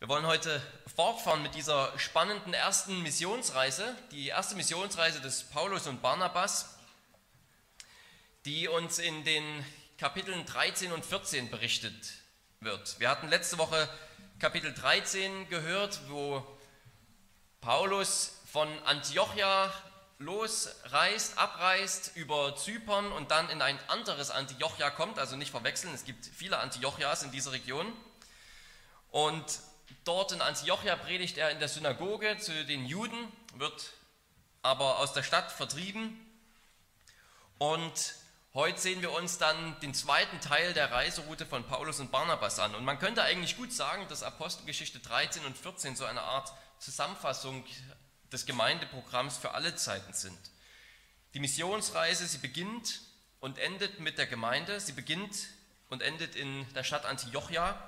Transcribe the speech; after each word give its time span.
Wir 0.00 0.08
wollen 0.08 0.26
heute 0.26 0.62
fortfahren 0.94 1.42
mit 1.42 1.56
dieser 1.56 1.98
spannenden 1.98 2.54
ersten 2.54 3.02
Missionsreise, 3.02 3.96
die 4.12 4.28
erste 4.28 4.54
Missionsreise 4.54 5.20
des 5.20 5.42
Paulus 5.42 5.88
und 5.88 6.00
Barnabas, 6.02 6.76
die 8.44 8.68
uns 8.68 9.00
in 9.00 9.24
den 9.24 9.42
Kapiteln 9.98 10.46
13 10.46 10.92
und 10.92 11.04
14 11.04 11.50
berichtet 11.50 12.12
wird. 12.60 13.00
Wir 13.00 13.10
hatten 13.10 13.26
letzte 13.26 13.58
Woche 13.58 13.88
Kapitel 14.38 14.72
13 14.72 15.48
gehört, 15.48 15.98
wo 16.08 16.46
Paulus 17.60 18.38
von 18.46 18.68
Antiochia 18.84 19.72
losreist, 20.20 21.36
abreist 21.38 22.12
über 22.14 22.54
Zypern 22.54 23.10
und 23.10 23.32
dann 23.32 23.50
in 23.50 23.60
ein 23.62 23.80
anderes 23.88 24.30
Antiochia 24.30 24.90
kommt, 24.90 25.18
also 25.18 25.34
nicht 25.34 25.50
verwechseln, 25.50 25.92
es 25.92 26.04
gibt 26.04 26.24
viele 26.24 26.60
Antiochias 26.60 27.24
in 27.24 27.32
dieser 27.32 27.50
Region. 27.50 27.92
Und 29.10 29.44
dort 30.04 30.32
in 30.32 30.40
Antiochia 30.40 30.96
predigt 30.96 31.38
er 31.38 31.50
in 31.50 31.58
der 31.58 31.68
Synagoge 31.68 32.38
zu 32.38 32.64
den 32.64 32.86
Juden, 32.86 33.16
wird 33.54 33.92
aber 34.62 34.98
aus 34.98 35.12
der 35.12 35.22
Stadt 35.22 35.52
vertrieben. 35.52 36.18
Und 37.58 38.14
heute 38.54 38.80
sehen 38.80 39.02
wir 39.02 39.12
uns 39.12 39.38
dann 39.38 39.78
den 39.80 39.94
zweiten 39.94 40.40
Teil 40.40 40.74
der 40.74 40.90
Reiseroute 40.90 41.46
von 41.46 41.64
Paulus 41.64 42.00
und 42.00 42.10
Barnabas 42.10 42.58
an. 42.58 42.74
Und 42.74 42.84
man 42.84 42.98
könnte 42.98 43.22
eigentlich 43.22 43.56
gut 43.56 43.72
sagen, 43.72 44.06
dass 44.08 44.22
Apostelgeschichte 44.22 44.98
13 45.00 45.44
und 45.44 45.56
14 45.56 45.96
so 45.96 46.04
eine 46.04 46.22
Art 46.22 46.52
Zusammenfassung 46.78 47.64
des 48.32 48.46
Gemeindeprogramms 48.46 49.38
für 49.38 49.52
alle 49.52 49.74
Zeiten 49.76 50.12
sind. 50.12 50.38
Die 51.34 51.40
Missionsreise, 51.40 52.26
sie 52.26 52.38
beginnt 52.38 53.00
und 53.40 53.58
endet 53.58 54.00
mit 54.00 54.18
der 54.18 54.26
Gemeinde, 54.26 54.80
sie 54.80 54.92
beginnt 54.92 55.34
und 55.88 56.02
endet 56.02 56.34
in 56.36 56.66
der 56.74 56.84
Stadt 56.84 57.04
Antiochia. 57.04 57.87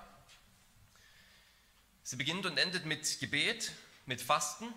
Sie 2.03 2.17
beginnt 2.17 2.47
und 2.47 2.59
endet 2.59 2.87
mit 2.87 3.21
Gebet, 3.21 3.73
mit 4.07 4.21
Fasten. 4.21 4.73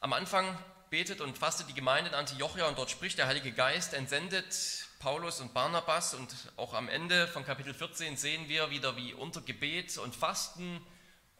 Am 0.00 0.12
Anfang 0.12 0.56
betet 0.90 1.20
und 1.20 1.38
fastet 1.38 1.68
die 1.68 1.74
Gemeinde 1.74 2.10
in 2.10 2.14
Antiochia 2.14 2.68
und 2.68 2.78
dort 2.78 2.90
spricht 2.90 3.18
der 3.18 3.26
Heilige 3.26 3.52
Geist, 3.52 3.94
entsendet 3.94 4.86
Paulus 4.98 5.40
und 5.40 5.52
Barnabas 5.52 6.14
und 6.14 6.34
auch 6.56 6.74
am 6.74 6.88
Ende 6.88 7.26
von 7.28 7.44
Kapitel 7.44 7.74
14 7.74 8.16
sehen 8.16 8.48
wir 8.48 8.70
wieder, 8.70 8.96
wie 8.96 9.12
unter 9.14 9.40
Gebet 9.40 9.98
und 9.98 10.14
Fasten 10.14 10.80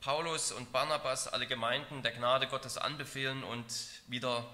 Paulus 0.00 0.52
und 0.52 0.72
Barnabas 0.72 1.28
alle 1.28 1.46
Gemeinden 1.46 2.02
der 2.02 2.12
Gnade 2.12 2.48
Gottes 2.48 2.78
anbefehlen 2.78 3.44
und 3.44 3.66
wieder 4.08 4.46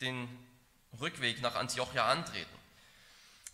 den 0.00 0.28
Rückweg 1.00 1.42
nach 1.42 1.54
Antiochia 1.54 2.06
antreten. 2.06 2.59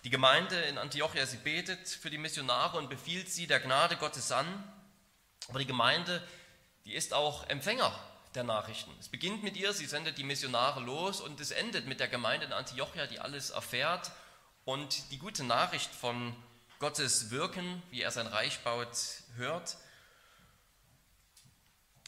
Die 0.06 0.10
Gemeinde 0.10 0.54
in 0.66 0.78
Antiochia, 0.78 1.26
sie 1.26 1.38
betet 1.38 1.88
für 1.88 2.10
die 2.10 2.16
Missionare 2.16 2.78
und 2.78 2.88
befiehlt 2.88 3.28
sie 3.28 3.48
der 3.48 3.58
Gnade 3.58 3.96
Gottes 3.96 4.30
an, 4.30 4.46
aber 5.48 5.58
die 5.58 5.66
Gemeinde, 5.66 6.22
die 6.84 6.94
ist 6.94 7.12
auch 7.12 7.48
Empfänger 7.48 7.92
der 8.36 8.44
Nachrichten. 8.44 8.92
Es 9.00 9.08
beginnt 9.08 9.42
mit 9.42 9.56
ihr, 9.56 9.72
sie 9.72 9.86
sendet 9.86 10.16
die 10.16 10.22
Missionare 10.22 10.78
los 10.78 11.20
und 11.20 11.40
es 11.40 11.50
endet 11.50 11.88
mit 11.88 11.98
der 11.98 12.06
Gemeinde 12.06 12.46
in 12.46 12.52
Antiochia, 12.52 13.08
die 13.08 13.18
alles 13.18 13.50
erfährt 13.50 14.12
und 14.64 15.10
die 15.10 15.18
gute 15.18 15.42
Nachricht 15.42 15.92
von 15.92 16.36
Gottes 16.78 17.32
Wirken, 17.32 17.82
wie 17.90 18.02
er 18.02 18.12
sein 18.12 18.28
Reich 18.28 18.60
baut, 18.60 18.96
hört. 19.34 19.76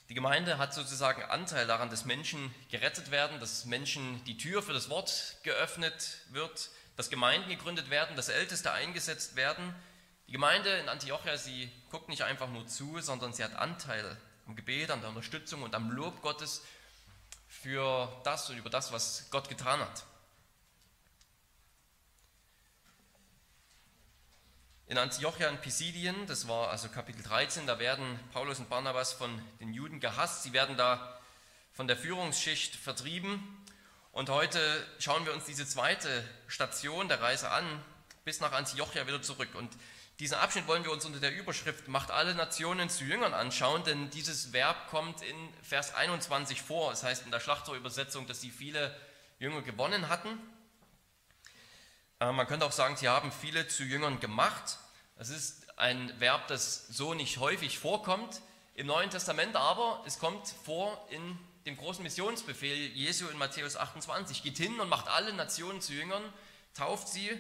Die 0.09 0.15
Gemeinde 0.15 0.59
hat 0.59 0.73
sozusagen 0.73 1.23
Anteil 1.23 1.67
daran, 1.67 1.91
dass 1.91 2.05
Menschen 2.05 2.55
gerettet 2.71 3.11
werden, 3.11 3.41
dass 3.41 3.65
Menschen 3.65 4.23
die 4.23 4.39
Tür 4.39 4.63
für 4.63 4.73
das 4.73 4.89
Wort 4.89 5.39
geöffnet 5.43 6.19
wird, 6.29 6.71
dass 6.99 7.11
Gemeinden 7.11 7.49
gegründet 7.49 7.91
werden, 7.91 8.17
dass 8.17 8.29
Älteste 8.29 8.73
eingesetzt 8.73 9.37
werden. 9.37 9.73
Die 10.27 10.33
Gemeinde 10.33 10.79
in 10.79 10.89
Antiochia, 10.89 11.37
sie 11.39 11.71
guckt 11.93 12.09
nicht 12.09 12.23
einfach 12.23 12.49
nur 12.49 12.67
zu, 12.67 12.99
sondern 13.01 13.33
sie 13.33 13.45
hat 13.45 13.55
Anteil 13.55 14.17
am 14.49 14.57
Gebet, 14.57 14.91
an 14.91 15.01
der 15.01 15.11
Unterstützung 15.11 15.63
und 15.63 15.77
am 15.77 15.93
Lob 15.93 16.21
Gottes 16.23 16.65
für 17.47 18.11
das 18.25 18.51
und 18.51 18.59
über 18.59 18.69
das, 18.69 18.91
was 18.91 19.31
Gott 19.31 19.49
getan 19.49 19.79
hat. 19.79 20.05
In 24.89 24.99
Antiochia 24.99 25.49
in 25.51 25.61
Pisidien, 25.61 26.27
das 26.27 26.49
war 26.49 26.71
also 26.71 26.89
Kapitel 26.89 27.23
13, 27.23 27.69
da 27.69 27.79
werden 27.79 28.19
Paulus 28.33 28.59
und 28.59 28.69
Barnabas 28.69 29.13
von 29.13 29.41
den 29.61 29.73
Juden 29.73 30.01
gehasst. 30.01 30.43
Sie 30.43 30.53
werden 30.53 30.77
da 30.77 31.17
von 31.73 31.87
der 31.87 31.97
Führungsschicht 31.97 32.75
vertrieben. 32.75 33.58
Und 34.13 34.31
heute 34.31 34.61
schauen 34.99 35.25
wir 35.27 35.33
uns 35.33 35.45
diese 35.45 35.67
zweite 35.67 36.25
Station 36.47 37.09
der 37.09 37.21
Reise 37.21 37.51
an, 37.51 37.65
bis 38.25 38.41
nach 38.41 38.53
Antiochia 38.53 39.07
wieder 39.07 39.23
zurück. 39.23 39.55
Und 39.55 39.71
diesen 40.19 40.37
Abschnitt 40.37 40.67
wollen 40.67 40.83
wir 40.83 40.91
uns 40.91 41.05
unter 41.05 41.21
der 41.21 41.35
Überschrift 41.37 41.87
Macht 41.87 42.11
alle 42.11 42.35
Nationen 42.35 42.91
zu 42.91 43.05
Jüngern 43.05 43.35
anschauen, 43.35 43.85
denn 43.85 44.11
dieses 44.11 44.53
Verb 44.53 44.89
kommt 44.91 45.23
in 45.23 45.37
Vers 45.63 45.95
21 45.95 46.61
vor. 46.61 46.91
Es 46.93 47.01
das 47.01 47.11
heißt 47.11 47.25
in 47.25 47.31
der 47.31 47.39
Schlachterübersetzung, 47.39 48.27
dass 48.27 48.41
sie 48.41 48.51
viele 48.51 48.95
Jünger 49.39 49.63
gewonnen 49.63 50.09
hatten. 50.09 50.41
Äh, 52.21 52.33
man 52.33 52.47
könnte 52.49 52.67
auch 52.67 52.73
sagen, 52.73 52.97
sie 52.97 53.09
haben 53.09 53.31
viele 53.31 53.69
zu 53.69 53.85
Jüngern 53.85 54.19
gemacht. 54.19 54.79
Das 55.17 55.29
ist 55.29 55.79
ein 55.79 56.13
Verb, 56.19 56.49
das 56.49 56.89
so 56.89 57.15
nicht 57.15 57.39
häufig 57.39 57.79
vorkommt 57.79 58.41
im 58.75 58.89
Neuen 58.89 59.11
Testament, 59.11 59.55
aber 59.55 60.03
es 60.07 60.19
kommt 60.19 60.49
vor 60.65 61.07
in 61.11 61.39
dem 61.69 61.77
großen 61.77 62.03
Missionsbefehl 62.03 62.93
Jesu 62.95 63.29
in 63.29 63.37
Matthäus 63.37 63.77
28. 63.77 64.43
Geht 64.43 64.57
hin 64.57 64.81
und 64.81 64.89
macht 64.89 65.07
alle 65.09 65.35
Nationen 65.35 65.83
zu 65.83 65.93
Jüngern, 65.93 66.23
tauft 66.73 67.09
sie 67.09 67.31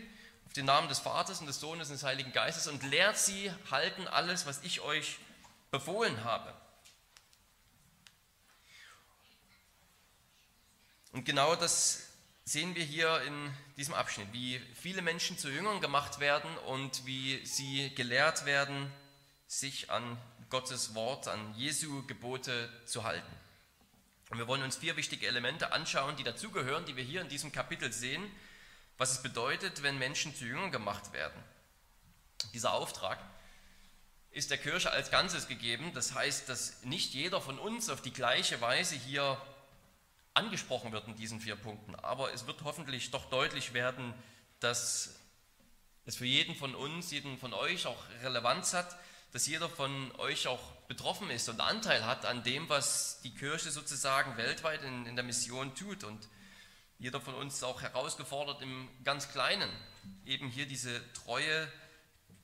auf 0.44 0.52
den 0.52 0.66
Namen 0.66 0.88
des 0.88 0.98
Vaters 0.98 1.40
und 1.40 1.46
des 1.46 1.60
Sohnes 1.60 1.88
und 1.88 1.94
des 1.94 2.02
Heiligen 2.02 2.32
Geistes 2.32 2.66
und 2.66 2.82
lehrt 2.82 3.16
sie 3.16 3.50
halten 3.70 4.06
alles, 4.06 4.44
was 4.44 4.62
ich 4.62 4.82
euch 4.82 5.18
befohlen 5.70 6.24
habe. 6.24 6.52
Und 11.12 11.24
genau 11.24 11.56
das 11.56 12.08
sehen 12.44 12.74
wir 12.74 12.84
hier 12.84 13.22
in 13.22 13.50
diesem 13.78 13.94
Abschnitt, 13.94 14.28
wie 14.32 14.60
viele 14.74 15.00
Menschen 15.00 15.38
zu 15.38 15.48
Jüngern 15.48 15.80
gemacht 15.80 16.20
werden 16.20 16.54
und 16.66 17.06
wie 17.06 17.44
sie 17.46 17.94
gelehrt 17.94 18.44
werden, 18.44 18.92
sich 19.46 19.90
an 19.90 20.18
Gottes 20.50 20.94
Wort, 20.94 21.28
an 21.28 21.54
Jesu 21.56 22.06
Gebote 22.06 22.68
zu 22.84 23.04
halten. 23.04 23.37
Und 24.30 24.38
wir 24.38 24.46
wollen 24.46 24.62
uns 24.62 24.76
vier 24.76 24.96
wichtige 24.96 25.26
Elemente 25.26 25.72
anschauen, 25.72 26.16
die 26.16 26.24
dazugehören, 26.24 26.84
die 26.84 26.96
wir 26.96 27.04
hier 27.04 27.20
in 27.20 27.28
diesem 27.28 27.50
Kapitel 27.52 27.92
sehen, 27.92 28.30
was 28.98 29.12
es 29.12 29.22
bedeutet, 29.22 29.82
wenn 29.82 29.98
Menschen 29.98 30.34
zu 30.34 30.44
Jüngern 30.44 30.72
gemacht 30.72 31.12
werden. 31.12 31.42
Dieser 32.52 32.72
Auftrag 32.72 33.18
ist 34.30 34.50
der 34.50 34.58
Kirche 34.58 34.90
als 34.90 35.10
Ganzes 35.10 35.48
gegeben. 35.48 35.92
Das 35.94 36.14
heißt, 36.14 36.48
dass 36.48 36.82
nicht 36.84 37.14
jeder 37.14 37.40
von 37.40 37.58
uns 37.58 37.88
auf 37.88 38.02
die 38.02 38.12
gleiche 38.12 38.60
Weise 38.60 38.96
hier 38.96 39.40
angesprochen 40.34 40.92
wird 40.92 41.06
in 41.08 41.16
diesen 41.16 41.40
vier 41.40 41.56
Punkten. 41.56 41.94
Aber 41.96 42.32
es 42.32 42.46
wird 42.46 42.62
hoffentlich 42.64 43.10
doch 43.10 43.30
deutlich 43.30 43.72
werden, 43.72 44.14
dass 44.60 45.16
es 46.04 46.16
für 46.16 46.26
jeden 46.26 46.54
von 46.54 46.74
uns, 46.74 47.10
jeden 47.10 47.38
von 47.38 47.52
euch 47.52 47.86
auch 47.86 48.02
Relevanz 48.22 48.74
hat, 48.74 48.96
dass 49.32 49.46
jeder 49.46 49.68
von 49.68 50.14
euch 50.16 50.46
auch 50.46 50.72
betroffen 50.88 51.30
ist 51.30 51.48
und 51.48 51.60
Anteil 51.60 52.06
hat 52.06 52.24
an 52.24 52.42
dem, 52.42 52.68
was 52.68 53.20
die 53.22 53.34
Kirche 53.34 53.70
sozusagen 53.70 54.36
weltweit 54.36 54.82
in, 54.82 55.06
in 55.06 55.16
der 55.16 55.24
Mission 55.24 55.74
tut. 55.74 56.04
Und 56.04 56.28
jeder 56.98 57.20
von 57.20 57.34
uns 57.34 57.54
ist 57.54 57.64
auch 57.64 57.82
herausgefordert 57.82 58.62
im 58.62 58.88
ganz 59.04 59.30
Kleinen, 59.30 59.70
eben 60.24 60.48
hier 60.48 60.66
diese 60.66 61.00
Treue 61.12 61.70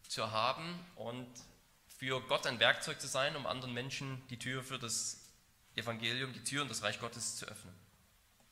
zu 0.08 0.30
haben 0.30 0.78
und 0.96 1.26
für 1.98 2.20
Gott 2.20 2.46
ein 2.46 2.60
Werkzeug 2.60 3.00
zu 3.00 3.08
sein, 3.08 3.34
um 3.36 3.46
anderen 3.46 3.72
Menschen 3.72 4.22
die 4.28 4.38
Tür 4.38 4.62
für 4.62 4.78
das 4.78 5.20
Evangelium, 5.76 6.32
die 6.32 6.44
Tür 6.44 6.62
und 6.62 6.68
das 6.68 6.82
Reich 6.82 7.00
Gottes 7.00 7.36
zu 7.36 7.46
öffnen. 7.46 7.74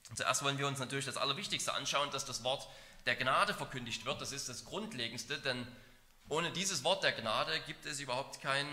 Und 0.09 0.17
zuerst 0.17 0.43
wollen 0.43 0.59
wir 0.59 0.67
uns 0.67 0.79
natürlich 0.79 1.05
das 1.05 1.17
Allerwichtigste 1.17 1.75
anschauen, 1.75 2.11
dass 2.11 2.25
das 2.25 2.43
Wort 2.45 2.69
der 3.07 3.17
Gnade 3.17 3.55
verkündigt 3.55 4.05
wird. 4.05 4.21
Das 4.21 4.33
ist 4.33 4.49
das 4.49 4.65
Grundlegendste, 4.65 5.39
denn 5.39 5.67
ohne 6.29 6.53
dieses 6.53 6.85
Wort 6.85 7.03
der 7.03 7.13
Gnade 7.13 7.61
gibt 7.67 7.87
es 7.87 8.01
überhaupt 8.01 8.41
kein, 8.41 8.67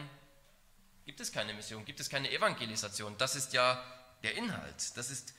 gibt 1.06 1.20
es 1.20 1.32
keine 1.32 1.54
Mission, 1.54 1.86
gibt 1.86 2.00
es 2.00 2.10
keine 2.10 2.32
Evangelisation. 2.32 3.18
Das 3.18 3.36
ist 3.36 3.54
ja 3.54 3.84
der 4.24 4.36
Inhalt, 4.36 4.98
das 4.98 5.10
ist 5.10 5.34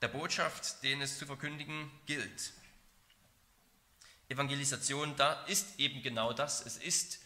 der 0.00 0.08
Botschaft, 0.08 0.82
den 0.82 1.00
es 1.00 1.18
zu 1.18 1.26
verkündigen 1.26 1.90
gilt. 2.06 2.52
Evangelisation, 4.28 5.16
da 5.16 5.44
ist 5.44 5.78
eben 5.78 6.02
genau 6.02 6.32
das. 6.32 6.64
Es 6.64 6.76
ist 6.76 7.18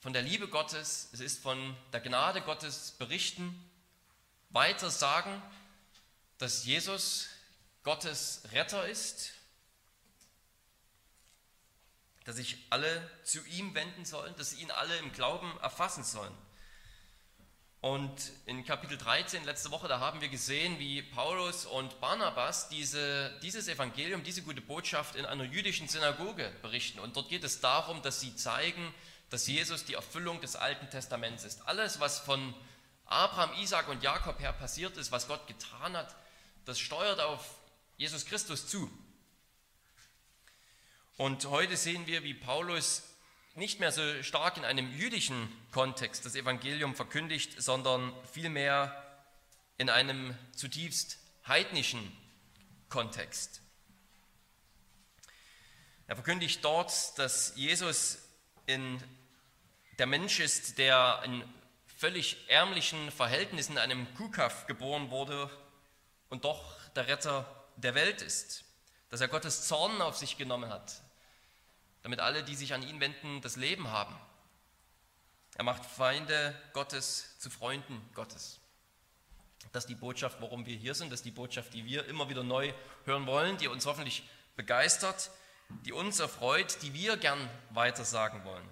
von 0.00 0.12
der 0.12 0.22
Liebe 0.22 0.48
Gottes, 0.48 1.08
es 1.12 1.20
ist 1.20 1.42
von 1.42 1.76
der 1.92 2.00
Gnade 2.00 2.40
Gottes 2.40 2.92
berichten, 2.92 3.54
weiter 4.50 4.90
sagen, 4.90 5.42
dass 6.38 6.64
Jesus 6.64 7.28
Gottes 7.82 8.42
Retter 8.52 8.88
ist, 8.88 9.32
dass 12.28 12.36
sich 12.36 12.58
alle 12.68 13.10
zu 13.24 13.42
ihm 13.46 13.74
wenden 13.74 14.04
sollen, 14.04 14.36
dass 14.36 14.50
sie 14.50 14.60
ihn 14.60 14.70
alle 14.70 14.94
im 14.98 15.12
Glauben 15.14 15.50
erfassen 15.62 16.04
sollen. 16.04 16.34
Und 17.80 18.12
in 18.44 18.66
Kapitel 18.66 18.98
13 18.98 19.44
letzte 19.44 19.70
Woche, 19.70 19.88
da 19.88 19.98
haben 19.98 20.20
wir 20.20 20.28
gesehen, 20.28 20.78
wie 20.78 21.00
Paulus 21.00 21.64
und 21.64 21.98
Barnabas 22.02 22.68
diese, 22.68 23.34
dieses 23.42 23.66
Evangelium, 23.66 24.24
diese 24.24 24.42
gute 24.42 24.60
Botschaft 24.60 25.16
in 25.16 25.24
einer 25.24 25.44
jüdischen 25.44 25.88
Synagoge 25.88 26.52
berichten. 26.60 26.98
Und 26.98 27.16
dort 27.16 27.30
geht 27.30 27.44
es 27.44 27.60
darum, 27.60 28.02
dass 28.02 28.20
sie 28.20 28.36
zeigen, 28.36 28.92
dass 29.30 29.46
Jesus 29.46 29.86
die 29.86 29.94
Erfüllung 29.94 30.42
des 30.42 30.54
Alten 30.54 30.90
Testaments 30.90 31.44
ist. 31.44 31.66
Alles, 31.66 31.98
was 31.98 32.18
von 32.18 32.54
Abraham, 33.06 33.54
Isaac 33.58 33.88
und 33.88 34.02
Jakob 34.02 34.38
her 34.38 34.52
passiert 34.52 34.98
ist, 34.98 35.12
was 35.12 35.28
Gott 35.28 35.46
getan 35.46 35.96
hat, 35.96 36.14
das 36.66 36.78
steuert 36.78 37.20
auf 37.20 37.54
Jesus 37.96 38.26
Christus 38.26 38.68
zu. 38.68 38.90
Und 41.18 41.46
heute 41.46 41.76
sehen 41.76 42.06
wir, 42.06 42.22
wie 42.22 42.32
Paulus 42.32 43.02
nicht 43.56 43.80
mehr 43.80 43.90
so 43.90 44.22
stark 44.22 44.56
in 44.56 44.64
einem 44.64 44.96
jüdischen 44.96 45.52
Kontext 45.72 46.24
das 46.24 46.36
Evangelium 46.36 46.94
verkündigt, 46.94 47.60
sondern 47.60 48.14
vielmehr 48.32 49.04
in 49.78 49.90
einem 49.90 50.38
zutiefst 50.54 51.18
heidnischen 51.44 52.16
Kontext. 52.88 53.62
Er 56.06 56.14
verkündigt 56.14 56.64
dort, 56.64 57.18
dass 57.18 57.52
Jesus 57.56 58.18
in 58.66 59.02
der 59.98 60.06
Mensch 60.06 60.38
ist, 60.38 60.78
der 60.78 61.20
in 61.24 61.42
völlig 61.96 62.48
ärmlichen 62.48 63.10
Verhältnissen 63.10 63.72
in 63.72 63.78
einem 63.78 64.14
Kuhkaff 64.14 64.68
geboren 64.68 65.10
wurde 65.10 65.50
und 66.28 66.44
doch 66.44 66.76
der 66.90 67.08
Retter 67.08 67.66
der 67.74 67.96
Welt 67.96 68.22
ist. 68.22 68.62
Dass 69.08 69.20
er 69.20 69.26
Gottes 69.26 69.66
Zorn 69.66 70.00
auf 70.00 70.16
sich 70.16 70.38
genommen 70.38 70.70
hat, 70.70 71.02
damit 72.02 72.20
alle, 72.20 72.44
die 72.44 72.54
sich 72.54 72.74
an 72.74 72.82
ihn 72.82 73.00
wenden, 73.00 73.40
das 73.40 73.56
Leben 73.56 73.88
haben. 73.88 74.14
Er 75.56 75.64
macht 75.64 75.84
Feinde 75.84 76.54
Gottes 76.72 77.38
zu 77.38 77.50
Freunden 77.50 78.00
Gottes. 78.14 78.60
Das 79.72 79.84
ist 79.84 79.90
die 79.90 79.94
Botschaft, 79.94 80.40
warum 80.40 80.66
wir 80.66 80.76
hier 80.76 80.94
sind. 80.94 81.10
Das 81.10 81.20
ist 81.20 81.26
die 81.26 81.30
Botschaft, 81.30 81.74
die 81.74 81.84
wir 81.84 82.06
immer 82.06 82.28
wieder 82.28 82.44
neu 82.44 82.72
hören 83.04 83.26
wollen, 83.26 83.56
die 83.58 83.68
uns 83.68 83.86
hoffentlich 83.86 84.22
begeistert, 84.56 85.30
die 85.84 85.92
uns 85.92 86.20
erfreut, 86.20 86.78
die 86.82 86.94
wir 86.94 87.16
gern 87.16 87.50
weitersagen 87.70 88.44
wollen. 88.44 88.68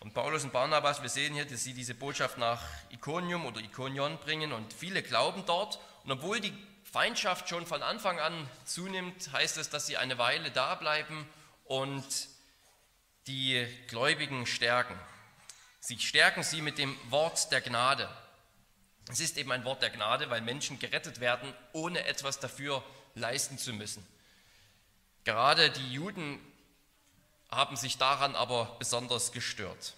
Und 0.00 0.14
Paulus 0.14 0.44
und 0.44 0.52
Barnabas, 0.52 1.02
wir 1.02 1.08
sehen 1.08 1.34
hier, 1.34 1.44
dass 1.44 1.64
sie 1.64 1.74
diese 1.74 1.94
Botschaft 1.94 2.38
nach 2.38 2.62
Iconium 2.90 3.46
oder 3.46 3.60
Iconion 3.60 4.18
bringen 4.18 4.52
und 4.52 4.72
viele 4.72 5.02
glauben 5.02 5.44
dort. 5.46 5.80
Und 6.04 6.12
obwohl 6.12 6.40
die 6.40 6.52
Feindschaft 6.90 7.50
schon 7.50 7.66
von 7.66 7.82
Anfang 7.82 8.18
an 8.18 8.48
zunimmt, 8.64 9.30
heißt 9.32 9.58
es, 9.58 9.68
dass 9.68 9.86
sie 9.86 9.98
eine 9.98 10.16
Weile 10.16 10.50
da 10.50 10.74
bleiben 10.74 11.28
und 11.64 12.04
die 13.26 13.66
Gläubigen 13.88 14.46
stärken. 14.46 14.98
Sie 15.80 15.98
stärken 15.98 16.42
sie 16.42 16.62
mit 16.62 16.78
dem 16.78 16.98
Wort 17.10 17.52
der 17.52 17.60
Gnade. 17.60 18.08
Es 19.10 19.20
ist 19.20 19.36
eben 19.36 19.52
ein 19.52 19.64
Wort 19.64 19.82
der 19.82 19.90
Gnade, 19.90 20.30
weil 20.30 20.40
Menschen 20.40 20.78
gerettet 20.78 21.20
werden, 21.20 21.52
ohne 21.72 22.06
etwas 22.06 22.40
dafür 22.40 22.82
leisten 23.14 23.58
zu 23.58 23.74
müssen. 23.74 24.06
Gerade 25.24 25.70
die 25.70 25.92
Juden 25.92 26.40
haben 27.50 27.76
sich 27.76 27.98
daran 27.98 28.34
aber 28.34 28.76
besonders 28.78 29.32
gestört. 29.32 29.92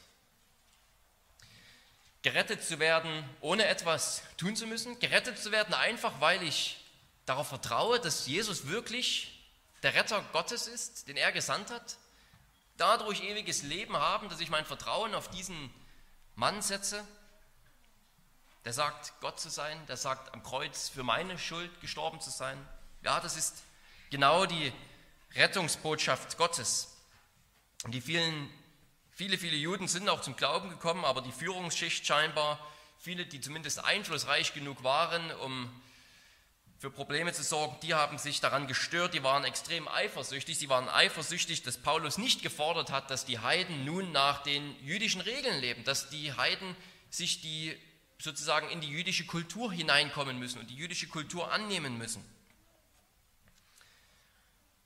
Gerettet 2.22 2.64
zu 2.64 2.80
werden, 2.80 3.24
ohne 3.40 3.66
etwas 3.66 4.22
tun 4.36 4.56
zu 4.56 4.66
müssen, 4.66 4.98
gerettet 4.98 5.38
zu 5.38 5.52
werden 5.52 5.72
einfach, 5.72 6.20
weil 6.20 6.42
ich 6.42 6.79
darauf 7.26 7.48
vertraue, 7.48 8.00
dass 8.00 8.26
Jesus 8.26 8.66
wirklich 8.66 9.40
der 9.82 9.94
Retter 9.94 10.22
Gottes 10.32 10.66
ist, 10.66 11.08
den 11.08 11.16
er 11.16 11.32
gesandt 11.32 11.70
hat, 11.70 11.96
dadurch 12.76 13.22
ewiges 13.22 13.62
Leben 13.62 13.96
haben, 13.96 14.28
dass 14.28 14.40
ich 14.40 14.50
mein 14.50 14.64
Vertrauen 14.64 15.14
auf 15.14 15.28
diesen 15.28 15.72
Mann 16.34 16.62
setze, 16.62 17.06
der 18.64 18.72
sagt, 18.72 19.14
Gott 19.20 19.40
zu 19.40 19.48
sein, 19.48 19.86
der 19.86 19.96
sagt, 19.96 20.34
am 20.34 20.42
Kreuz 20.42 20.88
für 20.88 21.02
meine 21.02 21.38
Schuld 21.38 21.80
gestorben 21.80 22.20
zu 22.20 22.30
sein. 22.30 22.58
Ja, 23.02 23.20
das 23.20 23.36
ist 23.36 23.62
genau 24.10 24.44
die 24.44 24.72
Rettungsbotschaft 25.34 26.36
Gottes. 26.36 26.96
Und 27.84 27.92
die 27.92 28.00
vielen, 28.00 28.50
viele, 29.12 29.38
viele 29.38 29.56
Juden 29.56 29.88
sind 29.88 30.08
auch 30.08 30.20
zum 30.20 30.36
Glauben 30.36 30.68
gekommen, 30.68 31.04
aber 31.04 31.22
die 31.22 31.32
Führungsschicht 31.32 32.06
scheinbar, 32.06 32.58
viele, 32.98 33.24
die 33.24 33.40
zumindest 33.40 33.82
einflussreich 33.82 34.52
genug 34.52 34.82
waren, 34.84 35.30
um 35.36 35.70
für 36.80 36.90
Probleme 36.90 37.30
zu 37.34 37.42
sorgen, 37.42 37.76
die 37.82 37.92
haben 37.92 38.16
sich 38.16 38.40
daran 38.40 38.66
gestört, 38.66 39.12
die 39.12 39.22
waren 39.22 39.44
extrem 39.44 39.86
eifersüchtig. 39.86 40.58
Sie 40.58 40.70
waren 40.70 40.88
eifersüchtig, 40.88 41.62
dass 41.62 41.76
Paulus 41.76 42.16
nicht 42.16 42.42
gefordert 42.42 42.90
hat, 42.90 43.10
dass 43.10 43.26
die 43.26 43.38
Heiden 43.38 43.84
nun 43.84 44.12
nach 44.12 44.42
den 44.42 44.74
jüdischen 44.82 45.20
Regeln 45.20 45.60
leben, 45.60 45.84
dass 45.84 46.08
die 46.08 46.32
Heiden 46.32 46.74
sich 47.10 47.42
die 47.42 47.76
sozusagen 48.18 48.70
in 48.70 48.80
die 48.80 48.88
jüdische 48.88 49.26
Kultur 49.26 49.70
hineinkommen 49.70 50.38
müssen 50.38 50.58
und 50.58 50.70
die 50.70 50.74
jüdische 50.74 51.06
Kultur 51.06 51.52
annehmen 51.52 51.98
müssen. 51.98 52.24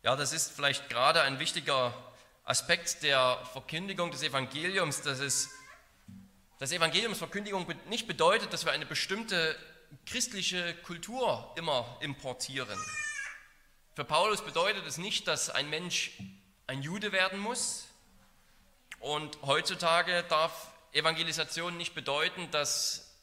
Ja, 0.03 0.17
das 0.17 0.33
ist 0.33 0.51
vielleicht 0.51 0.89
gerade 0.89 1.23
ein 1.23 1.39
wichtiger 1.39 1.95
Aspekt 2.43 3.05
der 3.05 3.39
Verkündigung 3.53 4.11
des 4.11 4.25
Evangeliums, 4.25 5.03
dass 5.03 5.21
es 5.21 5.49
das 6.59 6.73
Evangeliumsverkündigung 6.73 7.73
nicht 7.89 8.09
bedeutet, 8.09 8.53
dass 8.53 8.65
wir 8.65 8.73
eine 8.73 8.85
bestimmte 8.85 9.57
christliche 10.07 10.75
Kultur 10.83 11.53
immer 11.57 11.99
importieren. 12.01 12.79
Für 13.95 14.05
Paulus 14.05 14.45
bedeutet 14.45 14.87
es 14.87 14.99
nicht, 14.99 15.29
dass 15.29 15.51
ein 15.51 15.71
Mensch 15.71 16.13
ein 16.67 16.83
Jude 16.83 17.13
werden 17.13 17.39
muss. 17.39 17.87
Und 19.01 19.39
heutzutage 19.43 20.25
darf 20.29 20.71
Evangelisation 20.93 21.77
nicht 21.77 21.95
bedeuten, 21.95 22.51
dass 22.51 23.15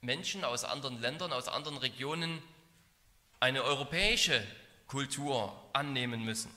Menschen 0.00 0.44
aus 0.44 0.64
anderen 0.64 1.00
Ländern, 1.00 1.32
aus 1.32 1.48
anderen 1.48 1.76
Regionen 1.76 2.42
eine 3.38 3.62
europäische 3.62 4.46
Kultur 4.86 5.54
annehmen 5.72 6.24
müssen. 6.24 6.50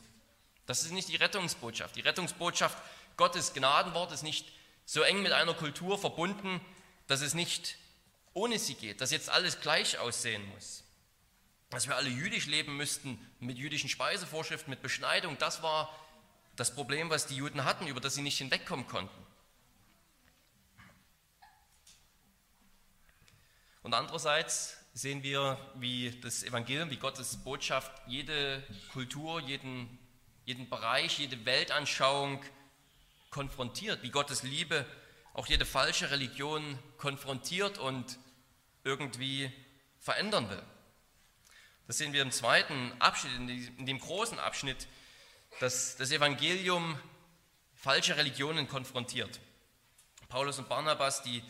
Das 0.66 0.84
ist 0.84 0.92
nicht 0.92 1.10
die 1.10 1.18
Rettungsbotschaft. 1.18 1.96
Die 1.96 2.02
Rettungsbotschaft 2.02 2.78
Gottes 3.18 3.54
Gnadenwort 3.54 4.12
ist 4.12 4.24
nicht 4.24 4.52
so 4.86 5.02
eng 5.02 5.22
mit 5.22 5.32
einer 5.32 5.54
Kultur 5.54 5.98
verbunden, 5.98 6.62
dass 7.08 7.22
es 7.22 7.34
nicht 7.34 7.78
ohne 8.34 8.60
sie 8.60 8.76
geht, 8.76 9.02
dass 9.02 9.12
jetzt 9.12 9.30
alles 9.30 9.62
gleich 9.62 9.98
aussehen 9.98 10.48
muss. 10.50 10.84
Dass 11.70 11.88
wir 11.88 11.96
alle 11.96 12.10
jüdisch 12.10 12.46
leben 12.46 12.78
müssten, 12.78 13.20
mit 13.40 13.58
jüdischen 13.58 13.90
Speisevorschriften, 13.90 14.70
mit 14.70 14.82
Beschneidung, 14.82 15.38
das 15.38 15.64
war 15.64 15.94
das 16.56 16.74
Problem, 16.74 17.10
was 17.10 17.26
die 17.26 17.36
Juden 17.36 17.64
hatten, 17.64 17.88
über 17.88 18.00
das 18.00 18.16
sie 18.16 18.22
nicht 18.22 18.38
hinwegkommen 18.38 18.88
konnten. 18.88 19.26
Und 23.82 23.94
andererseits 23.94 24.78
sehen 24.94 25.24
wir, 25.24 25.58
wie 25.76 26.12
das 26.22 26.44
Evangelium, 26.44 26.90
wie 26.90 26.98
Gottes 26.98 27.38
Botschaft 27.44 27.92
jede 28.08 28.64
Kultur, 28.94 29.42
jeden 29.42 30.00
jeden 30.46 30.70
Bereich, 30.70 31.20
jede 31.20 31.46
Weltanschauung 31.46 32.44
konfrontiert, 33.30 34.04
wie 34.04 34.12
Gottes 34.12 34.44
Liebe 34.44 34.86
auch 35.34 35.48
jede 35.48 35.66
falsche 35.66 36.12
Religion 36.12 36.78
konfrontiert 36.98 37.78
und 37.78 38.20
irgendwie 38.84 39.52
verändern 40.00 40.50
will. 40.50 40.62
Das 41.88 41.98
sehen 41.98 42.14
wir 42.14 42.22
im 42.22 42.32
zweiten 42.32 42.94
Abschnitt, 43.00 43.34
in 43.78 43.86
dem 43.86 44.00
großen 44.00 44.40
Abschnitt, 44.40 44.88
dass 45.60 45.96
das 45.98 46.12
Evangelium 46.12 46.98
falsche 47.76 48.16
Religionen 48.16 48.68
konfrontiert. 48.68 49.40
Paulus 50.30 50.58
und 50.58 50.70
Barnabas, 50.70 51.22
die 51.22 51.44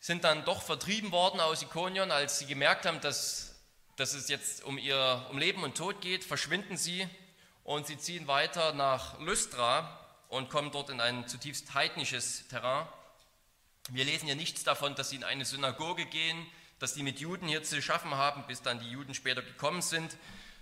sind 0.00 0.24
dann 0.24 0.44
doch 0.44 0.62
vertrieben 0.62 1.12
worden 1.12 1.40
aus 1.40 1.62
Ikonion, 1.62 2.10
als 2.10 2.38
sie 2.38 2.46
gemerkt 2.46 2.86
haben, 2.86 3.00
dass, 3.02 3.60
dass 3.96 4.14
es 4.14 4.28
jetzt 4.28 4.64
um 4.64 4.78
ihr 4.78 5.26
um 5.30 5.38
Leben 5.38 5.62
und 5.62 5.76
Tod 5.76 6.00
geht, 6.00 6.24
verschwinden 6.24 6.78
sie 6.78 7.06
und 7.64 7.86
sie 7.86 7.98
ziehen 7.98 8.26
weiter 8.26 8.72
nach 8.72 9.20
Lystra 9.20 10.00
und 10.28 10.48
kommen 10.48 10.72
dort 10.72 10.88
in 10.88 11.00
ein 11.00 11.28
zutiefst 11.28 11.74
heidnisches 11.74 12.48
Terrain. 12.48 12.88
Wir 13.92 14.04
lesen 14.04 14.28
ja 14.28 14.36
nichts 14.36 14.62
davon, 14.62 14.94
dass 14.94 15.10
sie 15.10 15.16
in 15.16 15.24
eine 15.24 15.44
Synagoge 15.44 16.06
gehen, 16.06 16.46
dass 16.78 16.94
sie 16.94 17.02
mit 17.02 17.18
Juden 17.18 17.48
hier 17.48 17.64
zu 17.64 17.82
schaffen 17.82 18.14
haben, 18.14 18.46
bis 18.46 18.62
dann 18.62 18.78
die 18.78 18.88
Juden 18.88 19.14
später 19.14 19.42
gekommen 19.42 19.82
sind, 19.82 20.16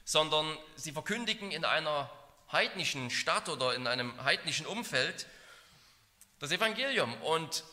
sondern 0.04 0.56
sie 0.76 0.92
verkündigen 0.92 1.50
in 1.50 1.66
einer 1.66 2.11
heidnischen 2.50 3.11
Stadt 3.11 3.50
oder 3.50 3.75
in 3.75 3.87
einem 3.87 4.25
heidnischen 4.25 4.66
Umfeld 4.66 5.26
das 6.38 6.50
Evangelium. 6.50 7.12
Und 7.23 7.64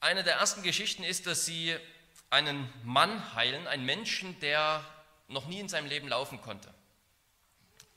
eine 0.00 0.24
der 0.24 0.36
ersten 0.36 0.62
Geschichten 0.62 1.04
ist, 1.04 1.26
dass 1.26 1.44
sie 1.44 1.76
einen 2.30 2.72
Mann 2.82 3.34
heilen, 3.34 3.66
einen 3.66 3.84
Menschen, 3.84 4.40
der 4.40 4.82
noch 5.28 5.46
nie 5.46 5.60
in 5.60 5.68
seinem 5.68 5.88
Leben 5.88 6.08
laufen 6.08 6.40
konnte. 6.40 6.72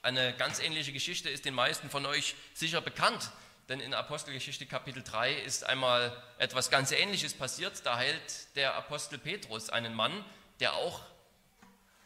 Eine 0.02 0.36
ganz 0.36 0.60
ähnliche 0.60 0.92
Geschichte 0.92 1.30
ist 1.30 1.46
den 1.46 1.54
meisten 1.54 1.90
von 1.90 2.06
euch 2.06 2.36
sicher 2.54 2.82
bekannt, 2.82 3.32
denn 3.70 3.80
in 3.80 3.94
Apostelgeschichte 3.94 4.66
Kapitel 4.66 5.04
3 5.04 5.34
ist 5.34 5.66
einmal 5.66 6.16
etwas 6.38 6.70
ganz 6.70 6.92
Ähnliches 6.92 7.34
passiert. 7.34 7.86
Da 7.86 7.96
heilt 7.96 8.56
der 8.56 8.76
Apostel 8.76 9.18
Petrus 9.18 9.70
einen 9.70 9.94
Mann, 9.94 10.26
der 10.60 10.74
auch 10.74 11.02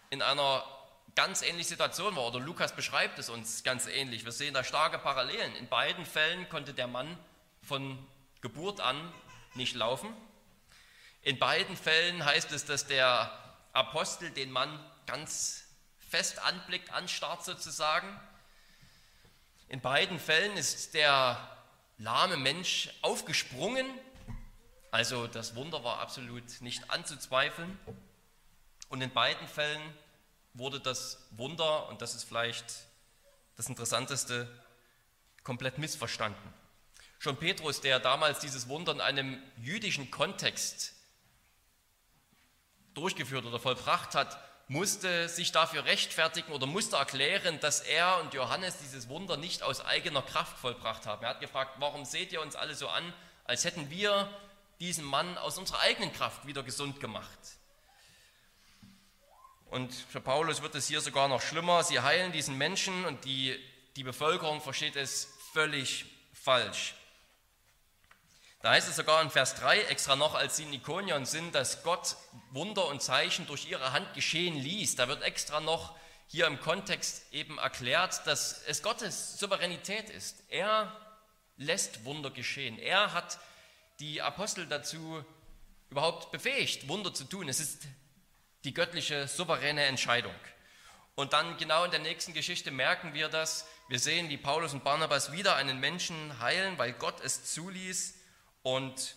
in 0.09 0.21
einer 0.21 0.63
ganz 1.15 1.41
ähnlichen 1.41 1.69
Situation 1.69 2.15
war. 2.15 2.27
Oder 2.27 2.39
Lukas 2.39 2.75
beschreibt 2.75 3.17
es 3.17 3.29
uns 3.29 3.63
ganz 3.63 3.87
ähnlich. 3.87 4.23
Wir 4.23 4.31
sehen 4.31 4.53
da 4.53 4.63
starke 4.63 4.99
Parallelen. 4.99 5.55
In 5.55 5.67
beiden 5.67 6.05
Fällen 6.05 6.47
konnte 6.47 6.75
der 6.75 6.87
Mann 6.87 7.17
von 7.63 7.97
Geburt 8.41 8.79
an 8.79 9.11
nicht 9.55 9.75
laufen. 9.75 10.13
In 11.23 11.39
beiden 11.39 11.75
Fällen 11.75 12.23
heißt 12.23 12.51
es, 12.51 12.65
dass 12.65 12.85
der 12.85 13.31
Apostel 13.73 14.29
den 14.29 14.51
Mann 14.51 14.79
ganz 15.07 15.65
fest 16.07 16.39
anblickt, 16.39 16.93
anstarrt 16.93 17.43
sozusagen. 17.43 18.07
In 19.69 19.81
beiden 19.81 20.17
Fällen 20.17 20.55
ist 20.55 20.93
der 20.93 21.45
lahme 21.97 22.37
Mensch 22.37 22.89
aufgesprungen. 23.01 23.85
Also 24.91 25.27
das 25.27 25.55
Wunder 25.55 25.83
war 25.83 25.99
absolut 25.99 26.61
nicht 26.61 26.89
anzuzweifeln. 26.89 27.77
Und 28.87 29.01
in 29.01 29.11
beiden 29.11 29.45
Fällen 29.47 29.81
wurde 30.53 30.79
das 30.79 31.27
Wunder, 31.31 31.89
und 31.89 32.01
das 32.01 32.15
ist 32.15 32.23
vielleicht 32.23 32.85
das 33.57 33.67
Interessanteste, 33.67 34.47
komplett 35.43 35.77
missverstanden. 35.77 36.53
Schon 37.19 37.35
Petrus, 37.37 37.81
der 37.81 37.99
damals 37.99 38.39
dieses 38.39 38.69
Wunder 38.69 38.93
in 38.93 39.01
einem 39.01 39.41
jüdischen 39.57 40.11
Kontext 40.11 40.93
durchgeführt 42.93 43.45
oder 43.45 43.59
vollbracht 43.59 44.15
hat, 44.15 44.39
musste 44.67 45.29
sich 45.29 45.51
dafür 45.51 45.85
rechtfertigen 45.85 46.51
oder 46.51 46.65
musste 46.65 46.97
erklären, 46.97 47.59
dass 47.59 47.79
er 47.81 48.19
und 48.19 48.33
Johannes 48.33 48.77
dieses 48.79 49.07
Wunder 49.07 49.37
nicht 49.37 49.63
aus 49.63 49.81
eigener 49.81 50.21
Kraft 50.21 50.57
vollbracht 50.57 51.05
haben. 51.05 51.23
Er 51.23 51.29
hat 51.29 51.39
gefragt, 51.39 51.75
warum 51.79 52.03
seht 52.03 52.33
ihr 52.33 52.41
uns 52.41 52.55
alle 52.55 52.75
so 52.75 52.89
an, 52.89 53.13
als 53.45 53.63
hätten 53.63 53.89
wir 53.89 54.29
diesen 54.79 55.05
Mann 55.05 55.37
aus 55.37 55.57
unserer 55.57 55.79
eigenen 55.79 56.11
Kraft 56.13 56.45
wieder 56.45 56.63
gesund 56.63 56.99
gemacht. 56.99 57.39
Und 59.69 59.93
für 59.93 60.21
Paulus 60.21 60.61
wird 60.61 60.75
es 60.75 60.87
hier 60.87 61.01
sogar 61.01 61.27
noch 61.27 61.41
schlimmer. 61.41 61.83
Sie 61.83 61.99
heilen 61.99 62.31
diesen 62.31 62.57
Menschen 62.57 63.05
und 63.05 63.25
die, 63.25 63.57
die 63.95 64.03
Bevölkerung 64.03 64.61
versteht 64.61 64.95
es 64.95 65.33
völlig 65.53 66.05
falsch. 66.33 66.93
Da 68.67 68.73
heißt 68.73 68.89
es 68.89 68.97
sogar 68.97 69.21
in 69.21 69.29
Vers 69.29 69.55
3 69.55 69.83
extra 69.83 70.17
noch, 70.17 70.35
als 70.35 70.57
sie 70.57 70.63
in 70.63 70.73
Ikonion 70.73 71.25
sind, 71.25 71.55
dass 71.55 71.83
Gott 71.83 72.17
Wunder 72.51 72.87
und 72.87 73.01
Zeichen 73.01 73.47
durch 73.47 73.69
ihre 73.69 73.93
Hand 73.93 74.13
geschehen 74.13 74.57
ließ. 74.57 74.97
Da 74.97 75.07
wird 75.07 75.23
extra 75.23 75.61
noch 75.61 75.95
hier 76.27 76.47
im 76.47 76.59
Kontext 76.59 77.31
eben 77.31 77.59
erklärt, 77.59 78.27
dass 78.27 78.61
es 78.63 78.83
Gottes 78.83 79.39
Souveränität 79.39 80.09
ist. 80.09 80.43
Er 80.49 80.93
lässt 81.55 82.03
Wunder 82.03 82.29
geschehen. 82.29 82.77
Er 82.77 83.13
hat 83.13 83.39
die 84.01 84.21
Apostel 84.21 84.67
dazu 84.67 85.23
überhaupt 85.89 86.33
befähigt, 86.33 86.89
Wunder 86.89 87.13
zu 87.13 87.23
tun. 87.23 87.47
Es 87.47 87.61
ist 87.61 87.83
die 88.65 88.73
göttliche 88.73 89.29
souveräne 89.29 89.85
Entscheidung. 89.85 90.35
Und 91.15 91.31
dann 91.31 91.55
genau 91.55 91.85
in 91.85 91.91
der 91.91 92.01
nächsten 92.01 92.33
Geschichte 92.33 92.71
merken 92.71 93.13
wir 93.13 93.29
das. 93.29 93.65
Wir 93.87 93.99
sehen, 93.99 94.27
wie 94.27 94.35
Paulus 94.35 94.73
und 94.73 94.83
Barnabas 94.83 95.31
wieder 95.31 95.55
einen 95.55 95.79
Menschen 95.79 96.41
heilen, 96.41 96.77
weil 96.77 96.91
Gott 96.91 97.21
es 97.21 97.53
zuließ 97.53 98.16
und 98.63 99.15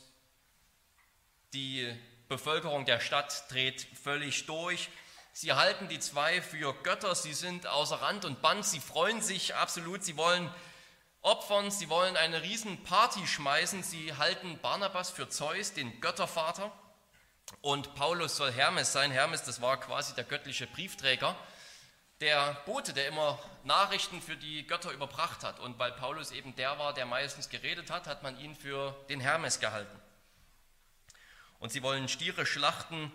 die 1.52 1.92
Bevölkerung 2.28 2.84
der 2.84 3.00
Stadt 3.00 3.50
dreht 3.50 3.86
völlig 4.02 4.46
durch. 4.46 4.88
Sie 5.32 5.52
halten 5.52 5.88
die 5.88 5.98
zwei 5.98 6.42
für 6.42 6.74
Götter, 6.82 7.14
sie 7.14 7.34
sind 7.34 7.66
außer 7.66 7.96
Rand 7.96 8.24
und 8.24 8.42
Band, 8.42 8.64
sie 8.64 8.80
freuen 8.80 9.20
sich 9.20 9.54
absolut, 9.54 10.04
sie 10.04 10.16
wollen 10.16 10.52
opfern, 11.22 11.70
sie 11.70 11.88
wollen 11.88 12.16
eine 12.16 12.42
riesen 12.42 12.82
Party 12.84 13.26
schmeißen, 13.26 13.82
sie 13.82 14.14
halten 14.14 14.58
Barnabas 14.60 15.10
für 15.10 15.28
Zeus, 15.28 15.72
den 15.72 16.00
Göttervater, 16.00 16.72
und 17.62 17.94
Paulus 17.94 18.36
soll 18.36 18.52
Hermes 18.52 18.92
sein. 18.92 19.10
Hermes, 19.10 19.42
das 19.42 19.60
war 19.60 19.78
quasi 19.78 20.14
der 20.14 20.24
göttliche 20.24 20.66
Briefträger, 20.66 21.36
der 22.20 22.54
Bote, 22.66 22.92
der 22.92 23.08
immer 23.08 23.38
Nachrichten 23.64 24.20
für 24.20 24.36
die 24.36 24.66
Götter 24.66 24.92
überbracht 24.92 25.42
hat. 25.42 25.58
Und 25.58 25.78
weil 25.78 25.92
Paulus 25.92 26.30
eben 26.32 26.54
der 26.54 26.78
war, 26.78 26.92
der 26.92 27.06
meistens 27.06 27.48
geredet 27.48 27.90
hat, 27.90 28.06
hat 28.06 28.22
man 28.22 28.38
ihn 28.38 28.54
für 28.54 28.94
den 29.08 29.20
Hermes 29.20 29.60
gehalten. 29.60 29.98
Und 31.58 31.72
sie 31.72 31.82
wollen 31.82 32.08
Stiere 32.08 32.46
schlachten 32.46 33.12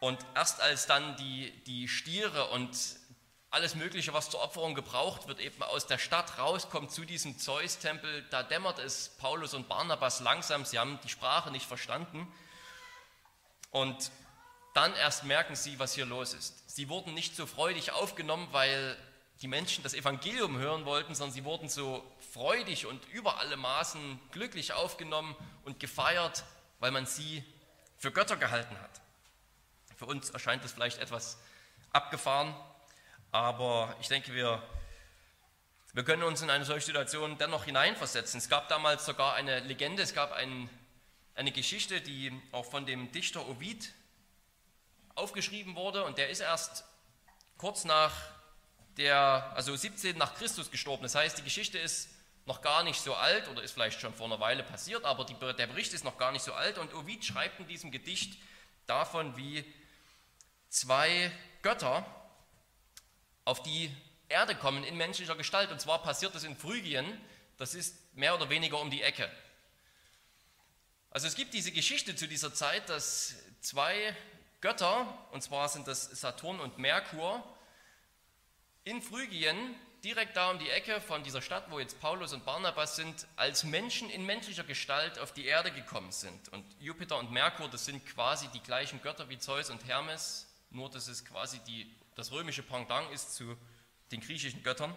und 0.00 0.24
erst 0.34 0.60
als 0.60 0.86
dann 0.86 1.16
die, 1.16 1.52
die 1.64 1.88
Stiere 1.88 2.48
und 2.50 2.76
alles 3.50 3.74
Mögliche, 3.74 4.12
was 4.12 4.30
zur 4.30 4.42
Opferung 4.42 4.74
gebraucht 4.74 5.26
wird, 5.26 5.40
eben 5.40 5.62
aus 5.62 5.86
der 5.86 5.98
Stadt 5.98 6.38
rauskommt 6.38 6.92
zu 6.92 7.04
diesem 7.04 7.38
Zeus-Tempel, 7.38 8.24
da 8.30 8.42
dämmert 8.42 8.78
es 8.78 9.08
Paulus 9.18 9.54
und 9.54 9.68
Barnabas 9.68 10.20
langsam, 10.20 10.64
sie 10.64 10.78
haben 10.78 11.00
die 11.02 11.08
Sprache 11.08 11.50
nicht 11.50 11.66
verstanden. 11.66 12.30
Und 13.70 14.10
dann 14.74 14.94
erst 14.94 15.24
merken 15.24 15.56
sie, 15.56 15.78
was 15.78 15.94
hier 15.94 16.06
los 16.06 16.34
ist. 16.34 16.67
Sie 16.78 16.88
wurden 16.88 17.12
nicht 17.12 17.34
so 17.34 17.44
freudig 17.44 17.90
aufgenommen, 17.90 18.46
weil 18.52 18.96
die 19.42 19.48
Menschen 19.48 19.82
das 19.82 19.94
Evangelium 19.94 20.58
hören 20.58 20.84
wollten, 20.84 21.12
sondern 21.12 21.34
sie 21.34 21.42
wurden 21.42 21.68
so 21.68 22.08
freudig 22.32 22.86
und 22.86 23.04
über 23.08 23.40
alle 23.40 23.56
Maßen 23.56 24.20
glücklich 24.30 24.74
aufgenommen 24.74 25.34
und 25.64 25.80
gefeiert, 25.80 26.44
weil 26.78 26.92
man 26.92 27.04
sie 27.04 27.42
für 27.96 28.12
Götter 28.12 28.36
gehalten 28.36 28.78
hat. 28.78 29.00
Für 29.96 30.06
uns 30.06 30.30
erscheint 30.30 30.62
das 30.62 30.70
vielleicht 30.70 30.98
etwas 30.98 31.40
abgefahren, 31.90 32.54
aber 33.32 33.96
ich 34.00 34.06
denke, 34.06 34.32
wir, 34.32 34.62
wir 35.94 36.04
können 36.04 36.22
uns 36.22 36.42
in 36.42 36.50
eine 36.50 36.64
solche 36.64 36.86
Situation 36.86 37.38
dennoch 37.38 37.64
hineinversetzen. 37.64 38.38
Es 38.38 38.48
gab 38.48 38.68
damals 38.68 39.04
sogar 39.04 39.34
eine 39.34 39.58
Legende, 39.58 40.04
es 40.04 40.14
gab 40.14 40.30
einen, 40.30 40.70
eine 41.34 41.50
Geschichte, 41.50 42.00
die 42.00 42.40
auch 42.52 42.66
von 42.66 42.86
dem 42.86 43.10
Dichter 43.10 43.48
Ovid 43.48 43.92
aufgeschrieben 45.18 45.74
wurde 45.74 46.04
und 46.04 46.18
der 46.18 46.30
ist 46.30 46.40
erst 46.40 46.84
kurz 47.56 47.84
nach 47.84 48.12
der, 48.96 49.52
also 49.54 49.74
17 49.74 50.16
nach 50.16 50.34
Christus 50.34 50.70
gestorben. 50.70 51.02
Das 51.02 51.14
heißt, 51.14 51.38
die 51.38 51.42
Geschichte 51.42 51.78
ist 51.78 52.08
noch 52.46 52.62
gar 52.62 52.82
nicht 52.82 53.00
so 53.00 53.14
alt 53.14 53.48
oder 53.48 53.62
ist 53.62 53.72
vielleicht 53.72 54.00
schon 54.00 54.14
vor 54.14 54.26
einer 54.26 54.40
Weile 54.40 54.62
passiert, 54.62 55.04
aber 55.04 55.24
die, 55.24 55.34
der 55.34 55.66
Bericht 55.66 55.92
ist 55.92 56.04
noch 56.04 56.16
gar 56.18 56.32
nicht 56.32 56.42
so 56.42 56.54
alt 56.54 56.78
und 56.78 56.94
Ovid 56.94 57.24
schreibt 57.24 57.60
in 57.60 57.68
diesem 57.68 57.90
Gedicht 57.90 58.38
davon, 58.86 59.36
wie 59.36 59.64
zwei 60.68 61.30
Götter 61.62 62.06
auf 63.44 63.62
die 63.62 63.94
Erde 64.28 64.54
kommen 64.54 64.84
in 64.84 64.96
menschlicher 64.96 65.36
Gestalt. 65.36 65.70
Und 65.70 65.80
zwar 65.80 66.02
passiert 66.02 66.34
das 66.34 66.44
in 66.44 66.56
Phrygien, 66.56 67.06
das 67.56 67.74
ist 67.74 67.96
mehr 68.14 68.34
oder 68.34 68.50
weniger 68.50 68.80
um 68.80 68.90
die 68.90 69.02
Ecke. 69.02 69.30
Also 71.10 71.26
es 71.26 71.34
gibt 71.34 71.54
diese 71.54 71.72
Geschichte 71.72 72.14
zu 72.14 72.28
dieser 72.28 72.52
Zeit, 72.52 72.88
dass 72.88 73.34
zwei 73.60 74.14
Götter, 74.60 75.06
und 75.30 75.42
zwar 75.42 75.68
sind 75.68 75.86
das 75.86 76.04
Saturn 76.04 76.58
und 76.58 76.78
Merkur, 76.78 77.42
in 78.84 79.00
Phrygien, 79.02 79.76
direkt 80.02 80.36
da 80.36 80.50
um 80.50 80.58
die 80.58 80.70
Ecke 80.70 81.00
von 81.00 81.22
dieser 81.22 81.42
Stadt, 81.42 81.70
wo 81.70 81.78
jetzt 81.78 82.00
Paulus 82.00 82.32
und 82.32 82.44
Barnabas 82.44 82.96
sind, 82.96 83.26
als 83.36 83.64
Menschen 83.64 84.10
in 84.10 84.24
menschlicher 84.24 84.64
Gestalt 84.64 85.18
auf 85.18 85.32
die 85.32 85.46
Erde 85.46 85.70
gekommen 85.70 86.12
sind. 86.12 86.48
Und 86.50 86.64
Jupiter 86.80 87.18
und 87.18 87.30
Merkur, 87.30 87.68
das 87.68 87.84
sind 87.84 88.04
quasi 88.06 88.48
die 88.48 88.60
gleichen 88.60 89.02
Götter 89.02 89.28
wie 89.28 89.38
Zeus 89.38 89.70
und 89.70 89.86
Hermes, 89.86 90.48
nur 90.70 90.90
dass 90.90 91.08
es 91.08 91.24
quasi 91.24 91.60
die, 91.60 91.94
das 92.14 92.32
römische 92.32 92.62
Pendant 92.62 93.10
ist 93.12 93.34
zu 93.34 93.56
den 94.10 94.20
griechischen 94.20 94.62
Göttern. 94.62 94.94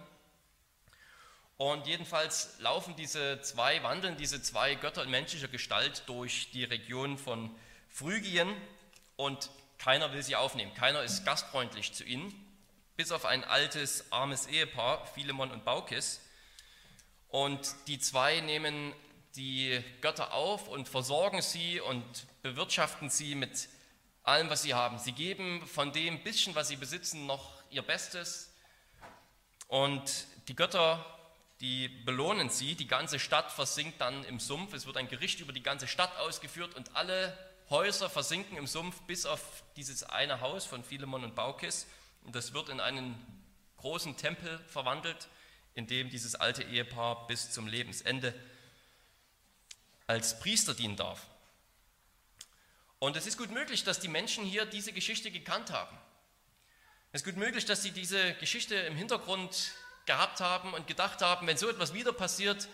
Und 1.57 1.85
jedenfalls 1.85 2.59
laufen 2.59 2.95
diese 2.95 3.41
zwei, 3.41 3.83
wandeln 3.83 4.17
diese 4.17 4.41
zwei 4.41 4.73
Götter 4.75 5.03
in 5.03 5.11
menschlicher 5.11 5.47
Gestalt 5.47 6.03
durch 6.07 6.49
die 6.51 6.63
Region 6.63 7.19
von 7.19 7.55
Phrygien 7.89 8.55
und 9.21 9.51
keiner 9.77 10.13
will 10.13 10.23
sie 10.23 10.35
aufnehmen. 10.35 10.73
Keiner 10.73 11.03
ist 11.03 11.25
gastfreundlich 11.25 11.93
zu 11.93 12.03
ihnen, 12.03 12.33
bis 12.97 13.11
auf 13.11 13.25
ein 13.25 13.43
altes, 13.43 14.11
armes 14.11 14.47
Ehepaar, 14.47 15.05
Philemon 15.05 15.51
und 15.51 15.63
Baukis. 15.63 16.21
Und 17.29 17.75
die 17.87 17.99
zwei 17.99 18.41
nehmen 18.41 18.93
die 19.35 19.81
Götter 20.01 20.33
auf 20.33 20.67
und 20.67 20.89
versorgen 20.89 21.41
sie 21.41 21.79
und 21.79 22.03
bewirtschaften 22.41 23.09
sie 23.09 23.35
mit 23.35 23.69
allem, 24.23 24.49
was 24.49 24.63
sie 24.63 24.73
haben. 24.73 24.97
Sie 24.97 25.13
geben 25.13 25.65
von 25.67 25.93
dem 25.93 26.23
bisschen, 26.23 26.55
was 26.55 26.67
sie 26.67 26.75
besitzen, 26.75 27.27
noch 27.27 27.63
ihr 27.69 27.83
Bestes. 27.83 28.53
Und 29.67 30.27
die 30.47 30.55
Götter, 30.55 31.05
die 31.61 31.87
belohnen 31.87 32.49
sie. 32.49 32.75
Die 32.75 32.87
ganze 32.87 33.19
Stadt 33.19 33.51
versinkt 33.51 34.01
dann 34.01 34.23
im 34.25 34.39
Sumpf. 34.39 34.73
Es 34.73 34.85
wird 34.85 34.97
ein 34.97 35.07
Gericht 35.07 35.39
über 35.39 35.53
die 35.53 35.63
ganze 35.63 35.87
Stadt 35.87 36.17
ausgeführt 36.17 36.75
und 36.75 36.95
alle 36.95 37.50
Häuser 37.71 38.09
versinken 38.09 38.57
im 38.57 38.67
Sumpf 38.67 38.99
bis 39.03 39.25
auf 39.25 39.63
dieses 39.77 40.03
eine 40.03 40.41
Haus 40.41 40.65
von 40.65 40.83
Philemon 40.83 41.23
und 41.23 41.35
Baukis. 41.35 41.87
Und 42.25 42.35
das 42.35 42.53
wird 42.53 42.67
in 42.67 42.81
einen 42.81 43.15
großen 43.77 44.17
Tempel 44.17 44.59
verwandelt, 44.67 45.29
in 45.73 45.87
dem 45.87 46.09
dieses 46.09 46.35
alte 46.35 46.63
Ehepaar 46.63 47.27
bis 47.27 47.51
zum 47.51 47.67
Lebensende 47.67 48.35
als 50.05 50.37
Priester 50.39 50.73
dienen 50.73 50.97
darf. 50.97 51.25
Und 52.99 53.15
es 53.15 53.25
ist 53.25 53.37
gut 53.37 53.51
möglich, 53.51 53.85
dass 53.85 54.01
die 54.01 54.09
Menschen 54.09 54.43
hier 54.43 54.65
diese 54.65 54.91
Geschichte 54.91 55.31
gekannt 55.31 55.71
haben. 55.71 55.97
Es 57.13 57.21
ist 57.21 57.25
gut 57.25 57.37
möglich, 57.37 57.63
dass 57.63 57.81
sie 57.81 57.91
diese 57.91 58.33
Geschichte 58.35 58.75
im 58.75 58.97
Hintergrund 58.97 59.71
gehabt 60.05 60.41
haben 60.41 60.73
und 60.73 60.87
gedacht 60.87 61.21
haben, 61.21 61.47
wenn 61.47 61.57
so 61.57 61.69
etwas 61.69 61.93
wieder 61.93 62.11
passiert, 62.11 62.67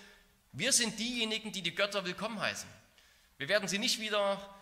wir 0.53 0.73
sind 0.73 0.97
diejenigen, 0.97 1.51
die 1.51 1.61
die 1.61 1.75
Götter 1.75 2.03
willkommen 2.03 2.39
heißen. 2.39 2.67
Wir 3.37 3.47
werden 3.47 3.69
sie 3.69 3.77
nicht 3.77 3.99
wieder 3.99 4.56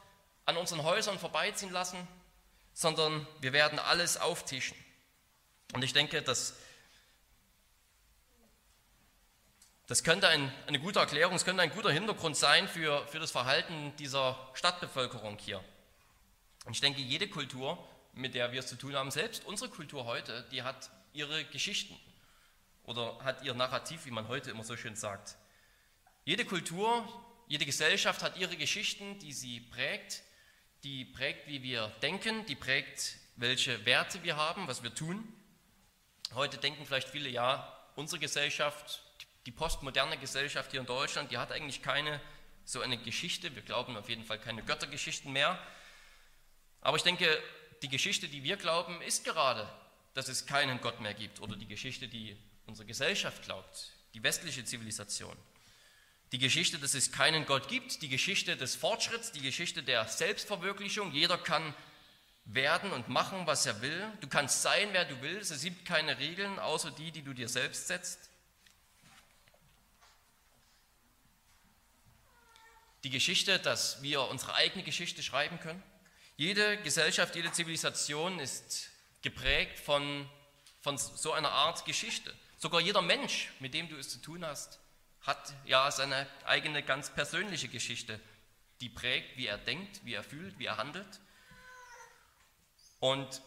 an 0.46 0.58
unseren 0.58 0.84
Häusern 0.84 1.20
vorbeiziehen 1.20 1.72
lassen, 1.72 2.08
sondern 2.74 3.28
wir 3.40 3.54
werden 3.54 3.80
alles 3.80 4.18
auftischen. 4.18 4.78
Und 5.74 5.84
ich 5.84 5.94
denke, 5.94 6.22
dass 6.22 6.56
das 9.88 10.04
könnte 10.04 10.28
ein, 10.28 10.52
eine 10.66 10.80
gute 10.80 11.00
Erklärung, 11.00 11.36
es 11.36 11.46
könnte 11.46 11.62
ein 11.62 11.70
guter 11.70 11.92
Hintergrund 11.92 12.36
sein 12.36 12.68
für, 12.68 13.06
für 13.08 13.20
das 13.20 13.30
Verhalten 13.30 13.96
dieser 13.98 14.50
Stadtbevölkerung 14.56 15.38
hier. 15.38 15.64
Und 16.66 16.74
ich 16.74 16.82
denke, 16.82 17.02
jede 17.02 17.28
Kultur, 17.28 17.78
mit 18.14 18.34
der 18.34 18.52
wir 18.52 18.62
es 18.62 18.68
zu 18.68 18.78
tun 18.78 18.96
haben, 18.96 19.12
selbst 19.12 19.46
unsere 19.46 19.70
Kultur 19.70 20.06
heute, 20.06 20.48
die 20.52 20.64
hat 20.64 20.90
ihre 21.14 21.46
Geschichten. 21.46 21.96
oder 22.84 23.18
hat 23.24 23.44
ihr 23.44 23.54
Narrativ, 23.54 24.06
wie 24.06 24.12
man 24.12 24.28
heute 24.28 24.52
immer 24.52 24.64
so 24.64 24.76
schön 24.76 24.96
sagt. 24.96 25.36
Jede 26.24 26.46
Kultur, 26.46 27.08
jede 27.48 27.66
Gesellschaft 27.66 28.24
hat 28.24 28.38
ihre 28.38 28.58
Geschichten, 28.58 29.20
die 29.20 29.34
sie 29.34 29.60
prägt, 29.60 30.24
die 30.86 31.04
prägt, 31.04 31.48
wie 31.48 31.64
wir 31.64 31.88
denken, 32.04 32.46
die 32.46 32.56
prägt, 32.56 33.16
welche 33.38 33.84
Werte 33.88 34.24
wir 34.24 34.38
haben, 34.38 34.68
was 34.68 34.84
wir 34.84 34.94
tun. 34.94 35.28
Heute 36.36 36.58
denken 36.60 36.86
vielleicht 36.86 37.10
viele, 37.10 37.28
ja, 37.28 37.76
unsere 37.96 38.20
Gesellschaft, 38.20 39.02
die 39.48 39.52
postmoderne 39.52 40.18
Gesellschaft 40.20 40.70
hier 40.72 40.80
in 40.80 40.86
Deutschland, 40.86 41.32
die 41.32 41.40
hat 41.40 41.52
eigentlich 41.52 41.82
keine 41.82 42.22
so 42.66 42.82
eine 42.82 42.98
Geschichte. 42.98 43.56
Wir 43.56 43.64
glauben 43.64 43.98
auf 43.98 44.10
jeden 44.10 44.24
Fall 44.24 44.40
keine 44.40 44.64
Göttergeschichten 44.64 45.34
mehr. 45.34 45.60
Aber 46.82 46.98
ich 46.98 47.04
denke, 47.04 47.28
die 47.82 47.90
Geschichte, 47.90 48.28
die 48.28 48.44
wir 48.44 48.58
glauben, 48.58 49.02
ist 49.02 49.24
gerade, 49.24 49.68
dass 50.14 50.28
es 50.28 50.46
keinen 50.46 50.82
Gott 50.82 51.00
mehr 51.02 51.16
gibt. 51.16 51.42
Oder 51.42 51.56
die 51.56 51.68
Geschichte, 51.68 52.08
die 52.08 52.38
unsere 52.68 52.86
Gesellschaft 52.86 53.44
glaubt, 53.44 53.92
die 54.14 54.22
westliche 54.22 54.64
Zivilisation. 54.64 55.36
Die 56.32 56.40
Geschichte, 56.40 56.80
dass 56.80 56.94
es 56.94 57.12
keinen 57.12 57.46
Gott 57.46 57.68
gibt, 57.68 58.02
die 58.02 58.10
Geschichte 58.10 58.58
des 58.58 58.76
Fortschritts, 58.76 59.32
die 59.32 59.42
Geschichte 59.42 59.84
der 59.84 60.08
Selbstverwirklichung. 60.08 61.12
Jeder 61.12 61.38
kann 61.38 61.74
werden 62.46 62.92
und 62.92 63.10
machen, 63.10 63.48
was 63.48 63.66
er 63.66 63.82
will. 63.82 64.08
Du 64.22 64.28
kannst 64.28 64.62
sein, 64.62 64.90
wer 64.92 65.06
du 65.06 65.22
willst. 65.22 65.52
Es 65.52 65.64
gibt 65.64 65.86
keine 65.86 66.18
Regeln, 66.20 66.60
außer 66.60 66.92
die, 66.92 67.12
die 67.12 67.24
du 67.24 67.34
dir 67.34 67.50
selbst 67.50 67.88
setzt. 67.88 68.30
Die 73.04 73.10
Geschichte, 73.10 73.60
dass 73.60 74.02
wir 74.02 74.22
unsere 74.24 74.56
eigene 74.56 74.84
Geschichte 74.84 75.22
schreiben 75.22 75.60
können. 75.60 75.82
Jede 76.38 76.78
Gesellschaft, 76.78 77.36
jede 77.36 77.52
Zivilisation 77.52 78.40
ist 78.40 78.90
geprägt 79.22 79.80
von, 79.80 80.30
von 80.82 80.98
so 80.98 81.32
einer 81.32 81.52
Art 81.52 81.86
Geschichte. 81.86 82.34
Sogar 82.58 82.82
jeder 82.82 83.02
Mensch, 83.02 83.52
mit 83.60 83.74
dem 83.74 83.90
du 83.90 83.96
es 83.96 84.10
zu 84.10 84.20
tun 84.20 84.46
hast, 84.46 84.80
hat 85.26 85.54
ja 85.66 85.90
seine 85.92 86.28
eigene 86.46 86.84
ganz 86.84 87.10
persönliche 87.10 87.68
Geschichte, 87.68 88.20
die 88.82 88.90
prägt, 88.90 89.38
wie 89.38 89.48
er 89.48 89.58
denkt, 89.58 90.06
wie 90.06 90.14
er 90.14 90.24
fühlt, 90.24 90.60
wie 90.60 90.66
er 90.66 90.78
handelt. 90.78 91.20
Und 93.00 93.42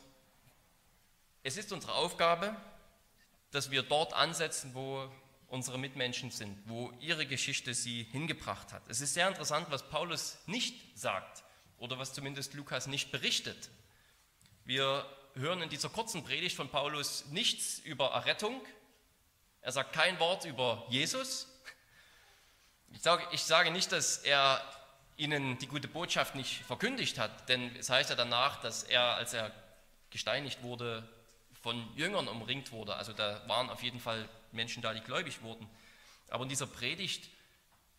es 1.43 1.57
ist 1.57 1.73
unsere 1.73 1.95
Aufgabe, 1.95 2.57
dass 3.51 3.71
wir 3.71 3.83
dort 3.83 4.13
ansetzen, 4.13 4.75
wo 4.75 5.11
unsere 5.47 5.79
Mitmenschen 5.79 6.31
sind, 6.31 6.59
wo 6.67 6.93
ihre 7.01 7.27
Geschichte 7.27 7.73
sie 7.75 8.03
hingebracht 8.05 8.73
hat. 8.73 8.83
Es 8.89 9.01
ist 9.01 9.15
sehr 9.15 9.29
interessant, 9.29 9.71
was 9.71 9.89
Paulus 9.89 10.39
nicht 10.47 10.99
sagt 10.99 11.43
oder 11.79 11.99
was 11.99 12.13
zumindest 12.13 12.55
Lukas 12.55 12.87
nicht 12.87 13.11
berichtet. 13.11 13.71
Wir 14.65 15.09
hören 15.35 15.63
in 15.63 15.71
dieser 15.71 15.89
kurzen 15.89 16.25
Predigt 16.25 16.57
von 16.57 16.69
Paulus 16.69 17.27
nichts 17.27 17.79
über 17.79 18.11
Errettung. 18.11 18.61
Er 19.63 19.73
sagt 19.73 19.95
kein 19.95 20.19
Wort 20.19 20.45
über 20.45 20.87
Jesus. 20.91 21.47
Ich 22.93 23.03
sage, 23.03 23.27
ich 23.33 23.43
sage 23.43 23.71
nicht, 23.71 23.93
dass 23.93 24.19
er 24.19 24.63
ihnen 25.17 25.59
die 25.59 25.67
gute 25.67 25.89
Botschaft 25.89 26.35
nicht 26.35 26.65
verkündigt 26.65 27.19
hat, 27.19 27.49
denn 27.49 27.75
es 27.77 27.91
heißt 27.91 28.11
ja 28.11 28.17
danach, 28.17 28.61
dass 28.61 28.85
er, 28.85 29.17
als 29.17 29.35
er 29.35 29.53
gesteinigt 30.11 30.63
wurde, 30.63 31.07
von 31.61 31.87
Jüngern 31.97 32.29
umringt 32.29 32.73
wurde. 32.73 32.95
Also 32.95 33.13
da 33.13 33.47
waren 33.49 33.69
auf 33.69 33.83
jeden 33.83 34.01
Fall 34.01 34.29
Menschen 34.53 34.83
da, 34.83 34.95
die 34.95 35.01
gläubig 35.01 35.43
wurden. 35.43 35.69
Aber 36.31 36.45
in 36.45 36.49
dieser 36.49 36.67
Predigt 36.67 37.29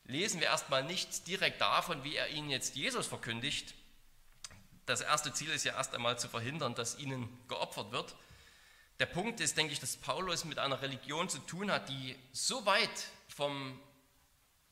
lesen 0.05 0.39
wir 0.39 0.47
erstmal 0.47 0.83
nichts 0.83 1.23
direkt 1.23 1.61
davon, 1.61 2.03
wie 2.03 2.15
er 2.15 2.29
ihnen 2.29 2.49
jetzt 2.49 2.75
Jesus 2.75 3.05
verkündigt. 3.05 3.73
Das 4.85 5.01
erste 5.01 5.33
Ziel 5.33 5.49
ist 5.49 5.65
ja 5.65 5.73
erst 5.73 5.93
einmal 5.93 6.17
zu 6.17 6.29
verhindern, 6.29 6.73
dass 6.73 6.97
ihnen 6.97 7.29
geopfert 7.47 7.91
wird. 7.91 8.15
Der 8.99 9.05
Punkt 9.05 9.39
ist, 9.39 9.57
denke 9.57 9.71
ich, 9.71 9.79
dass 9.79 9.97
Paulus 9.97 10.45
mit 10.45 10.57
einer 10.57 10.81
Religion 10.81 11.29
zu 11.29 11.39
tun 11.39 11.69
hat, 11.69 11.89
die 11.89 12.17
so 12.33 12.65
weit 12.65 12.89
vom 13.27 13.79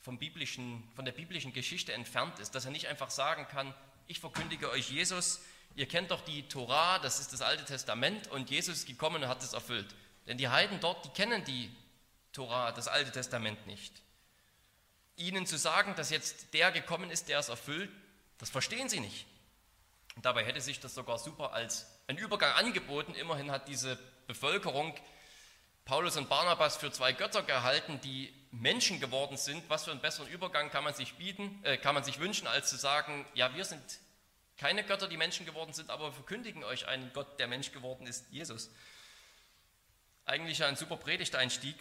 vom 0.08 0.18
biblischen, 0.18 0.90
von 0.96 1.04
der 1.04 1.12
biblischen 1.12 1.52
Geschichte 1.52 1.92
entfernt 1.92 2.40
ist, 2.40 2.56
dass 2.56 2.64
er 2.64 2.72
nicht 2.72 2.88
einfach 2.88 3.10
sagen 3.10 3.46
kann, 3.50 3.74
ich 4.08 4.22
verkündige 4.22 4.70
euch 4.70 4.90
Jesus, 4.90 5.42
ihr 5.76 5.86
kennt 5.86 6.12
doch 6.12 6.22
die 6.22 6.48
Torah, 6.48 6.98
das 7.00 7.20
ist 7.20 7.34
das 7.34 7.42
Alte 7.42 7.66
Testament 7.66 8.30
und 8.30 8.50
Jesus 8.50 8.78
ist 8.78 8.88
gekommen 8.88 9.22
und 9.22 9.28
hat 9.28 9.44
es 9.44 9.52
erfüllt. 9.52 9.94
Denn 10.26 10.38
die 10.38 10.48
Heiden 10.48 10.80
dort, 10.80 11.04
die 11.04 11.10
kennen 11.10 11.44
die 11.44 11.70
Torah, 12.32 12.72
das 12.72 12.88
Alte 12.88 13.12
Testament 13.12 13.68
nicht. 13.68 14.02
Ihnen 15.18 15.46
zu 15.46 15.58
sagen, 15.58 15.94
dass 15.96 16.10
jetzt 16.10 16.54
der 16.54 16.72
gekommen 16.72 17.10
ist, 17.10 17.28
der 17.28 17.40
es 17.40 17.50
erfüllt, 17.50 17.92
das 18.38 18.50
verstehen 18.50 18.88
sie 18.88 19.02
nicht. 19.02 19.26
Und 20.16 20.24
dabei 20.26 20.46
hätte 20.46 20.62
sich 20.62 20.80
das 20.80 20.96
sogar 20.96 21.20
super 21.20 21.52
als 21.52 21.86
ein 22.08 22.18
Übergang 22.18 22.54
angeboten. 22.54 23.14
Immerhin 23.14 23.52
hat 23.52 23.68
diese 23.68 24.00
Bevölkerung 24.26 24.96
Paulus 25.88 26.18
und 26.18 26.28
Barnabas 26.28 26.76
für 26.76 26.92
zwei 26.92 27.14
Götter 27.14 27.44
gehalten, 27.44 28.02
die 28.04 28.34
Menschen 28.52 29.00
geworden 29.00 29.38
sind, 29.38 29.64
was 29.70 29.86
für 29.86 29.92
einen 29.92 30.02
besseren 30.02 30.28
Übergang 30.28 30.70
kann 30.70 30.84
man 30.84 30.94
sich 30.94 31.14
bieten, 31.14 31.62
äh, 31.64 31.78
kann 31.78 31.96
man 31.96 32.04
sich 32.04 32.20
wünschen, 32.20 32.46
als 32.46 32.70
zu 32.70 32.76
sagen, 32.76 33.26
ja, 33.36 33.56
wir 33.56 33.64
sind 33.64 33.82
keine 34.58 34.84
Götter, 34.84 35.08
die 35.08 35.16
Menschen 35.16 35.46
geworden 35.46 35.72
sind, 35.72 35.90
aber 35.90 36.08
wir 36.08 36.12
verkündigen 36.12 36.66
euch 36.66 36.90
einen 36.90 37.14
Gott, 37.14 37.40
der 37.40 37.48
Mensch 37.48 37.72
geworden 37.72 38.06
ist, 38.06 38.26
Jesus. 38.32 38.70
Eigentlich 40.26 40.62
ein 40.62 40.76
super 40.76 40.98
Predigteinstieg, 40.98 41.78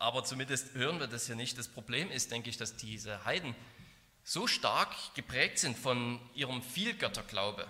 aber 0.00 0.24
zumindest 0.24 0.74
hören 0.74 0.98
wir 0.98 1.06
das 1.06 1.26
hier 1.26 1.36
nicht. 1.36 1.56
Das 1.58 1.68
Problem 1.68 2.10
ist, 2.10 2.32
denke 2.32 2.50
ich, 2.50 2.56
dass 2.56 2.76
diese 2.76 3.24
Heiden 3.24 3.54
so 4.24 4.48
stark 4.48 4.92
geprägt 5.14 5.60
sind 5.60 5.78
von 5.78 6.18
ihrem 6.34 6.60
Vielgötterglaube, 6.60 7.68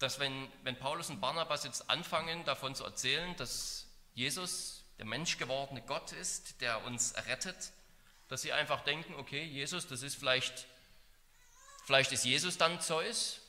dass 0.00 0.18
wenn, 0.18 0.48
wenn 0.64 0.76
Paulus 0.76 1.10
und 1.10 1.20
Barnabas 1.20 1.62
jetzt 1.62 1.88
anfangen, 1.88 2.44
davon 2.44 2.74
zu 2.74 2.82
erzählen, 2.82 3.36
dass 3.36 3.87
Jesus 4.18 4.82
der 4.98 5.06
menschgewordene 5.06 5.80
Gott 5.82 6.10
ist, 6.10 6.60
der 6.60 6.84
uns 6.84 7.12
errettet, 7.12 7.70
dass 8.26 8.42
sie 8.42 8.52
einfach 8.52 8.80
denken, 8.82 9.14
okay, 9.14 9.44
Jesus, 9.44 9.86
das 9.86 10.02
ist 10.02 10.16
vielleicht, 10.16 10.66
vielleicht 11.86 12.10
ist 12.10 12.24
Jesus 12.24 12.58
dann 12.58 12.80
Zeus, 12.80 13.40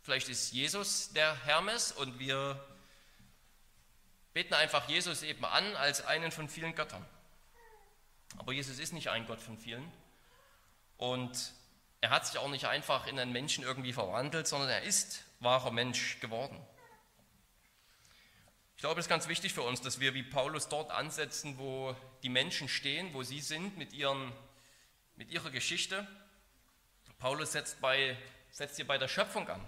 vielleicht 0.00 0.30
ist 0.30 0.54
Jesus 0.54 1.12
der 1.12 1.44
Hermes 1.44 1.92
und 1.92 2.18
wir 2.18 2.58
beten 4.32 4.54
einfach 4.54 4.88
Jesus 4.88 5.22
eben 5.22 5.44
an 5.44 5.76
als 5.76 6.06
einen 6.06 6.32
von 6.32 6.48
vielen 6.48 6.74
Göttern. 6.74 7.04
Aber 8.38 8.54
Jesus 8.54 8.78
ist 8.78 8.94
nicht 8.94 9.10
ein 9.10 9.26
Gott 9.26 9.42
von 9.42 9.58
vielen 9.58 9.92
und 10.96 11.52
er 12.00 12.08
hat 12.08 12.26
sich 12.26 12.38
auch 12.38 12.48
nicht 12.48 12.64
einfach 12.64 13.06
in 13.06 13.18
einen 13.18 13.32
Menschen 13.32 13.62
irgendwie 13.62 13.92
verwandelt, 13.92 14.48
sondern 14.48 14.70
er 14.70 14.84
ist 14.84 15.22
wahrer 15.40 15.70
Mensch 15.70 16.18
geworden. 16.20 16.66
Ich 18.84 18.86
glaube, 18.86 19.00
es 19.00 19.06
ist 19.06 19.10
ganz 19.10 19.28
wichtig 19.28 19.54
für 19.54 19.62
uns, 19.62 19.80
dass 19.80 19.98
wir 19.98 20.12
wie 20.12 20.22
Paulus 20.22 20.68
dort 20.68 20.90
ansetzen, 20.90 21.56
wo 21.56 21.96
die 22.22 22.28
Menschen 22.28 22.68
stehen, 22.68 23.14
wo 23.14 23.22
sie 23.22 23.40
sind 23.40 23.78
mit, 23.78 23.94
ihren, 23.94 24.30
mit 25.16 25.30
ihrer 25.30 25.48
Geschichte. 25.50 26.06
Paulus 27.18 27.52
setzt, 27.52 27.80
bei, 27.80 28.14
setzt 28.50 28.76
hier 28.76 28.86
bei 28.86 28.98
der 28.98 29.08
Schöpfung 29.08 29.48
an. 29.48 29.64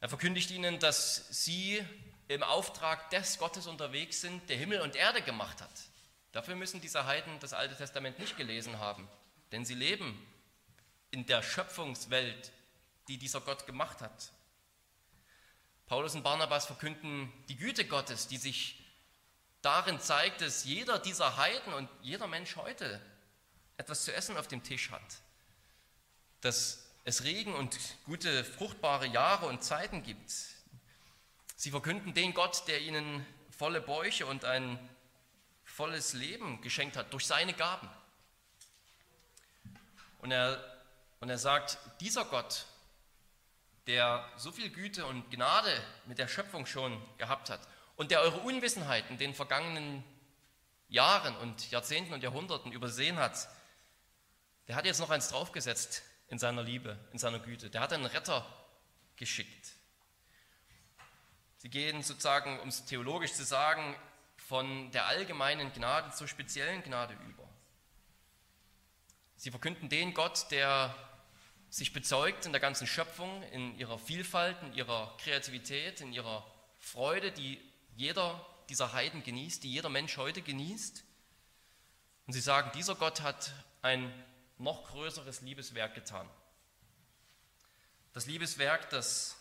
Er 0.00 0.10
verkündigt 0.10 0.50
ihnen, 0.50 0.78
dass 0.78 1.28
sie 1.30 1.82
im 2.28 2.42
Auftrag 2.42 3.08
des 3.08 3.38
Gottes 3.38 3.66
unterwegs 3.66 4.20
sind, 4.20 4.46
der 4.50 4.58
Himmel 4.58 4.82
und 4.82 4.94
Erde 4.94 5.22
gemacht 5.22 5.62
hat. 5.62 5.80
Dafür 6.32 6.56
müssen 6.56 6.82
diese 6.82 7.06
Heiden 7.06 7.40
das 7.40 7.54
Alte 7.54 7.74
Testament 7.74 8.18
nicht 8.18 8.36
gelesen 8.36 8.78
haben, 8.80 9.08
denn 9.50 9.64
sie 9.64 9.72
leben 9.72 10.30
in 11.10 11.24
der 11.24 11.42
Schöpfungswelt, 11.42 12.52
die 13.08 13.16
dieser 13.16 13.40
Gott 13.40 13.64
gemacht 13.64 14.02
hat. 14.02 14.30
Paulus 15.88 16.14
und 16.14 16.22
Barnabas 16.22 16.66
verkünden 16.66 17.32
die 17.48 17.56
Güte 17.56 17.86
Gottes, 17.86 18.28
die 18.28 18.36
sich 18.36 18.84
darin 19.62 19.98
zeigt, 20.00 20.42
dass 20.42 20.64
jeder 20.64 20.98
dieser 20.98 21.38
Heiden 21.38 21.72
und 21.72 21.88
jeder 22.02 22.26
Mensch 22.26 22.56
heute 22.56 23.00
etwas 23.78 24.04
zu 24.04 24.14
essen 24.14 24.36
auf 24.36 24.48
dem 24.48 24.62
Tisch 24.62 24.90
hat. 24.90 25.02
Dass 26.42 26.84
es 27.04 27.24
Regen 27.24 27.54
und 27.54 27.76
gute, 28.04 28.44
fruchtbare 28.44 29.06
Jahre 29.06 29.46
und 29.46 29.64
Zeiten 29.64 30.02
gibt. 30.02 30.30
Sie 31.56 31.70
verkünden 31.70 32.12
den 32.12 32.34
Gott, 32.34 32.68
der 32.68 32.82
ihnen 32.82 33.26
volle 33.50 33.80
Bäuche 33.80 34.26
und 34.26 34.44
ein 34.44 34.78
volles 35.64 36.12
Leben 36.12 36.60
geschenkt 36.60 36.98
hat 36.98 37.14
durch 37.14 37.26
seine 37.26 37.54
Gaben. 37.54 37.88
Und 40.18 40.32
er, 40.32 40.62
und 41.20 41.30
er 41.30 41.38
sagt, 41.38 41.78
dieser 42.00 42.26
Gott 42.26 42.66
der 43.88 44.30
so 44.36 44.52
viel 44.52 44.68
Güte 44.68 45.06
und 45.06 45.30
Gnade 45.30 45.82
mit 46.04 46.18
der 46.18 46.28
Schöpfung 46.28 46.66
schon 46.66 47.02
gehabt 47.16 47.48
hat 47.48 47.66
und 47.96 48.10
der 48.10 48.20
eure 48.20 48.38
Unwissenheit 48.40 49.08
in 49.10 49.16
den 49.16 49.34
vergangenen 49.34 50.04
Jahren 50.88 51.34
und 51.38 51.70
Jahrzehnten 51.70 52.12
und 52.12 52.22
Jahrhunderten 52.22 52.70
übersehen 52.70 53.18
hat, 53.18 53.48
der 54.68 54.76
hat 54.76 54.84
jetzt 54.84 55.00
noch 55.00 55.08
eins 55.08 55.28
draufgesetzt 55.28 56.02
in 56.28 56.38
seiner 56.38 56.62
Liebe, 56.62 56.98
in 57.12 57.18
seiner 57.18 57.38
Güte. 57.38 57.70
Der 57.70 57.80
hat 57.80 57.94
einen 57.94 58.04
Retter 58.04 58.46
geschickt. 59.16 59.72
Sie 61.56 61.70
gehen 61.70 62.02
sozusagen, 62.02 62.60
um 62.60 62.68
es 62.68 62.84
theologisch 62.84 63.32
zu 63.32 63.44
sagen, 63.44 63.96
von 64.36 64.90
der 64.92 65.06
allgemeinen 65.06 65.72
Gnade 65.72 66.10
zur 66.12 66.28
speziellen 66.28 66.82
Gnade 66.82 67.14
über. 67.26 67.48
Sie 69.36 69.50
verkünden 69.50 69.88
den 69.88 70.12
Gott, 70.12 70.50
der 70.50 70.94
sich 71.70 71.92
bezeugt 71.92 72.46
in 72.46 72.52
der 72.52 72.60
ganzen 72.60 72.86
Schöpfung, 72.86 73.42
in 73.52 73.78
ihrer 73.78 73.98
Vielfalt, 73.98 74.56
in 74.62 74.72
ihrer 74.72 75.16
Kreativität, 75.18 76.00
in 76.00 76.12
ihrer 76.12 76.46
Freude, 76.78 77.32
die 77.32 77.60
jeder 77.96 78.44
dieser 78.68 78.92
Heiden 78.92 79.22
genießt, 79.22 79.62
die 79.62 79.72
jeder 79.72 79.88
Mensch 79.88 80.16
heute 80.16 80.42
genießt. 80.42 81.04
Und 82.26 82.32
sie 82.32 82.40
sagen, 82.40 82.70
dieser 82.74 82.94
Gott 82.94 83.22
hat 83.22 83.52
ein 83.82 84.12
noch 84.58 84.88
größeres 84.88 85.40
Liebeswerk 85.40 85.94
getan. 85.94 86.28
Das 88.12 88.26
Liebeswerk, 88.26 88.90
das, 88.90 89.36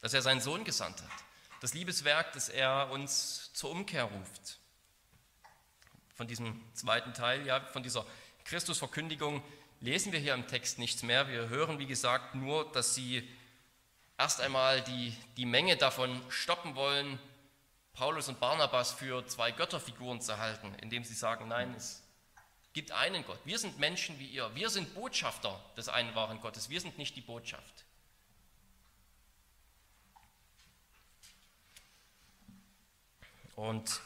das 0.00 0.14
er 0.14 0.22
seinen 0.22 0.40
Sohn 0.40 0.64
gesandt 0.64 1.02
hat. 1.02 1.10
Das 1.60 1.74
Liebeswerk, 1.74 2.32
das 2.32 2.48
er 2.48 2.90
uns 2.90 3.52
zur 3.52 3.70
Umkehr 3.70 4.04
ruft. 4.04 4.58
Von 6.14 6.26
diesem 6.26 6.60
zweiten 6.74 7.12
Teil, 7.12 7.46
ja, 7.46 7.60
von 7.66 7.82
dieser 7.82 8.06
Christusverkündigung 8.44 9.42
lesen 9.80 10.12
wir 10.12 10.20
hier 10.20 10.34
im 10.34 10.46
Text 10.46 10.78
nichts 10.78 11.02
mehr. 11.02 11.28
Wir 11.28 11.48
hören, 11.48 11.78
wie 11.78 11.86
gesagt, 11.86 12.34
nur, 12.34 12.70
dass 12.72 12.94
sie 12.94 13.26
erst 14.18 14.40
einmal 14.40 14.82
die, 14.82 15.14
die 15.36 15.46
Menge 15.46 15.76
davon 15.76 16.20
stoppen 16.28 16.74
wollen, 16.74 17.18
Paulus 17.94 18.28
und 18.28 18.38
Barnabas 18.38 18.92
für 18.92 19.26
zwei 19.26 19.50
Götterfiguren 19.50 20.20
zu 20.20 20.38
halten, 20.38 20.74
indem 20.80 21.04
sie 21.04 21.14
sagen, 21.14 21.48
nein, 21.48 21.74
es 21.74 22.02
gibt 22.72 22.92
einen 22.92 23.24
Gott. 23.24 23.40
Wir 23.44 23.58
sind 23.58 23.78
Menschen 23.78 24.18
wie 24.18 24.26
ihr. 24.26 24.54
Wir 24.54 24.70
sind 24.70 24.94
Botschafter 24.94 25.58
des 25.76 25.88
einen 25.88 26.14
wahren 26.14 26.40
Gottes. 26.40 26.70
Wir 26.70 26.80
sind 26.80 26.98
nicht 26.98 27.16
die 27.16 27.20
Botschaft. 27.20 27.84
Und 33.56 34.00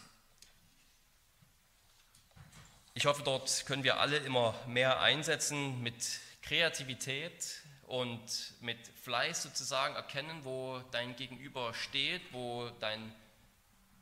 ich 2.96 3.06
hoffe, 3.06 3.24
dort 3.24 3.66
können 3.66 3.82
wir 3.82 3.98
alle 3.98 4.18
immer 4.18 4.54
mehr 4.68 5.00
einsetzen 5.00 5.82
mit 5.82 6.20
Kreativität 6.42 7.62
und 7.88 8.20
mit 8.60 8.78
Fleiß 9.02 9.42
sozusagen 9.42 9.96
erkennen, 9.96 10.44
wo 10.44 10.80
dein 10.92 11.16
Gegenüber 11.16 11.74
steht, 11.74 12.22
wo 12.32 12.70
dein 12.78 13.12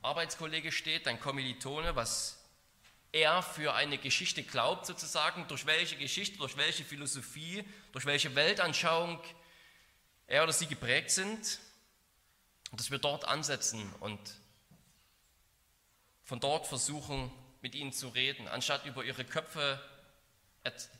Arbeitskollege 0.02 0.70
steht, 0.72 1.06
dein 1.06 1.18
Kommilitone, 1.18 1.96
was 1.96 2.38
er 3.12 3.42
für 3.42 3.72
eine 3.72 3.96
Geschichte 3.96 4.42
glaubt 4.42 4.84
sozusagen, 4.84 5.48
durch 5.48 5.64
welche 5.64 5.96
Geschichte, 5.96 6.36
durch 6.36 6.58
welche 6.58 6.84
Philosophie, 6.84 7.64
durch 7.92 8.04
welche 8.04 8.34
Weltanschauung 8.34 9.18
er 10.26 10.42
oder 10.42 10.52
sie 10.52 10.66
geprägt 10.66 11.10
sind 11.10 11.60
und 12.70 12.78
dass 12.78 12.90
wir 12.90 12.98
dort 12.98 13.24
ansetzen 13.26 13.90
und 14.00 14.20
von 16.24 16.40
dort 16.40 16.66
versuchen, 16.66 17.32
mit 17.62 17.74
ihnen 17.74 17.92
zu 17.92 18.08
reden, 18.08 18.48
anstatt 18.48 18.84
über 18.84 19.04
ihre 19.04 19.24
Köpfe 19.24 19.80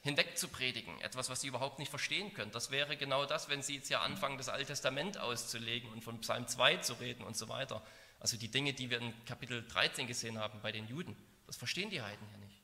hinweg 0.03 0.37
zu 0.37 0.49
predigen, 0.49 1.01
etwas, 1.03 1.31
was 1.31 1.41
sie 1.41 1.47
überhaupt 1.47 1.79
nicht 1.79 1.91
verstehen 1.91 2.33
können. 2.35 2.51
Das 2.51 2.71
wäre 2.71 2.97
genau 2.97 3.27
das, 3.27 3.49
wenn 3.49 3.63
sie 3.63 3.77
jetzt 3.77 3.91
ja 3.91 4.01
anfangen, 4.03 4.39
das 4.39 4.49
Alte 4.49 4.67
Testament 4.67 5.19
auszulegen 5.19 5.91
und 5.93 6.03
von 6.03 6.21
Psalm 6.21 6.49
2 6.49 6.79
zu 6.79 6.95
reden 6.95 7.23
und 7.23 7.37
so 7.37 7.49
weiter. 7.49 7.83
Also 8.19 8.37
die 8.37 8.49
Dinge, 8.49 8.73
die 8.73 8.91
wir 8.91 8.99
in 8.99 9.25
Kapitel 9.25 9.67
13 9.69 10.07
gesehen 10.07 10.39
haben 10.39 10.61
bei 10.63 10.73
den 10.73 10.89
Juden. 10.89 11.17
Das 11.47 11.57
verstehen 11.57 11.91
die 11.91 12.03
Heiden 12.03 12.27
hier 12.29 12.39
nicht. 12.39 12.61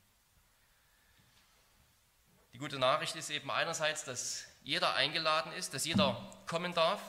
Die 2.52 2.58
gute 2.58 2.78
Nachricht 2.80 3.14
ist 3.14 3.30
eben 3.30 3.50
einerseits, 3.50 4.04
dass 4.04 4.44
jeder 4.64 4.94
eingeladen 4.94 5.52
ist, 5.52 5.74
dass 5.74 5.84
jeder 5.84 6.28
kommen 6.46 6.74
darf. 6.74 7.00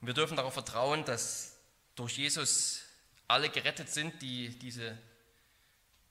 Und 0.00 0.08
wir 0.08 0.14
dürfen 0.14 0.36
darauf 0.36 0.54
vertrauen, 0.54 1.04
dass 1.04 1.56
durch 1.94 2.18
Jesus 2.18 2.82
alle 3.28 3.50
gerettet 3.50 3.90
sind, 3.90 4.20
die, 4.22 4.58
diese, 4.58 4.98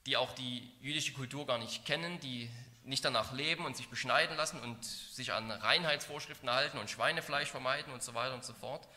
die 0.08 0.16
auch 0.16 0.32
die 0.32 0.66
jüdische 0.80 1.12
Kultur 1.12 1.46
gar 1.46 1.58
nicht 1.58 1.84
kennen, 1.84 2.18
die 2.20 2.48
nicht 2.82 3.04
danach 3.04 3.32
leben 3.34 3.66
und 3.66 3.76
sich 3.76 3.90
beschneiden 3.90 4.38
lassen 4.38 4.58
und 4.60 4.82
sich 4.82 5.34
an 5.34 5.50
Reinheitsvorschriften 5.50 6.48
halten 6.48 6.78
und 6.78 6.88
Schweinefleisch 6.88 7.50
vermeiden 7.50 7.92
und 7.92 8.02
so 8.02 8.14
weiter 8.14 8.32
und 8.32 8.42
so 8.42 8.54
fort. 8.54 8.88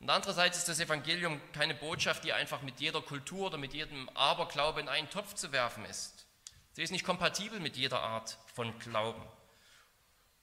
Und 0.00 0.08
andererseits 0.08 0.56
ist 0.56 0.68
das 0.68 0.80
Evangelium 0.80 1.38
keine 1.52 1.74
Botschaft, 1.74 2.24
die 2.24 2.32
einfach 2.32 2.62
mit 2.62 2.80
jeder 2.80 3.02
Kultur 3.02 3.48
oder 3.48 3.58
mit 3.58 3.74
jedem 3.74 4.08
Aberglaube 4.14 4.80
in 4.80 4.88
einen 4.88 5.10
Topf 5.10 5.34
zu 5.34 5.52
werfen 5.52 5.84
ist. 5.84 6.24
Sie 6.72 6.82
ist 6.82 6.90
nicht 6.90 7.04
kompatibel 7.04 7.60
mit 7.60 7.76
jeder 7.76 8.00
Art 8.00 8.38
von 8.54 8.78
Glauben. 8.78 9.22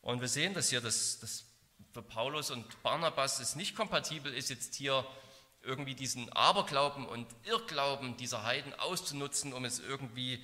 Und 0.03 0.21
wir 0.21 0.27
sehen 0.27 0.53
das 0.53 0.69
hier, 0.69 0.81
dass, 0.81 1.19
dass 1.19 1.45
für 1.93 2.03
Paulus 2.03 2.51
und 2.51 2.83
Barnabas 2.83 3.39
es 3.39 3.55
nicht 3.55 3.75
kompatibel 3.75 4.31
ist, 4.31 4.51
jetzt 4.51 4.75
hier 4.75 5.03
irgendwie 5.63 5.95
diesen 5.95 6.31
Aberglauben 6.33 7.05
und 7.05 7.27
Irrglauben 7.43 8.17
dieser 8.17 8.43
Heiden 8.43 8.73
auszunutzen, 8.73 9.53
um 9.53 9.65
es 9.65 9.79
irgendwie 9.79 10.43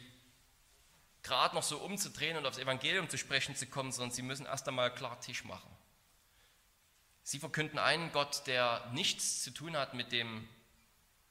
gerade 1.24 1.56
noch 1.56 1.64
so 1.64 1.78
umzudrehen 1.80 2.38
und 2.38 2.46
aufs 2.46 2.58
Evangelium 2.58 3.10
zu 3.10 3.18
sprechen 3.18 3.56
zu 3.56 3.68
kommen, 3.68 3.92
sondern 3.92 4.12
sie 4.12 4.22
müssen 4.22 4.46
erst 4.46 4.68
einmal 4.68 4.94
klar 4.94 5.20
Tisch 5.20 5.44
machen. 5.44 5.70
Sie 7.24 7.40
verkünden 7.40 7.80
einen 7.80 8.12
Gott, 8.14 8.44
der 8.48 8.90
nichts 8.94 9.44
zu 9.44 9.52
tun 9.52 9.76
hat 9.76 9.94
mit 9.94 10.12
dem 10.12 10.48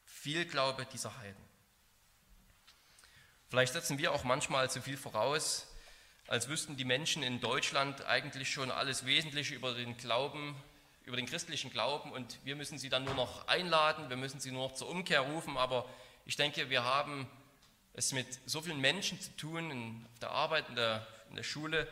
Vielglaube 0.04 0.84
dieser 0.86 1.16
Heiden. 1.18 1.42
Vielleicht 3.48 3.72
setzen 3.72 3.96
wir 3.96 4.12
auch 4.12 4.24
manchmal 4.24 4.70
zu 4.70 4.82
viel 4.82 4.96
voraus, 4.96 5.66
als 6.26 6.48
wüssten 6.48 6.76
die 6.76 6.84
Menschen 6.84 7.22
in 7.22 7.40
Deutschland 7.40 8.04
eigentlich 8.04 8.50
schon 8.50 8.70
alles 8.70 9.06
Wesentliche 9.06 9.54
über 9.54 9.72
den 9.72 9.96
Glauben, 9.96 10.60
über 11.06 11.16
den 11.16 11.26
christlichen 11.26 11.70
Glauben 11.70 12.10
und 12.10 12.44
wir 12.44 12.56
müssen 12.56 12.78
sie 12.78 12.88
dann 12.88 13.04
nur 13.04 13.14
noch 13.14 13.46
einladen, 13.46 14.10
wir 14.10 14.16
müssen 14.16 14.40
sie 14.40 14.50
nur 14.50 14.68
noch 14.68 14.74
zur 14.74 14.88
Umkehr 14.88 15.20
rufen, 15.20 15.56
aber 15.56 15.88
ich 16.26 16.34
denke, 16.34 16.68
wir 16.68 16.82
haben 16.82 17.30
es 17.94 18.12
mit 18.12 18.26
so 18.44 18.60
vielen 18.60 18.80
Menschen 18.80 19.20
zu 19.20 19.30
tun, 19.36 19.70
in 19.70 20.06
der 20.20 20.32
Arbeit, 20.32 20.68
in 20.68 20.74
der, 20.74 21.06
in 21.30 21.36
der 21.36 21.44
Schule, 21.44 21.88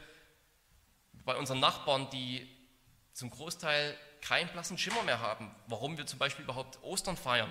bei 1.25 1.37
unseren 1.37 1.61
Nachbarn, 1.61 2.11
die 2.11 2.47
zum 3.13 3.31
Großteil 3.31 3.97
keinen 4.21 4.49
blassen 4.49 4.77
Schimmer 4.77 5.05
mehr 5.05 5.21
haben, 5.21 5.55
warum 5.69 5.97
wir 5.97 6.07
zum 6.07 6.19
Beispiel 6.19 6.45
überhaupt 6.45 6.83
Ostern 6.83 7.17
feiern. 7.17 7.51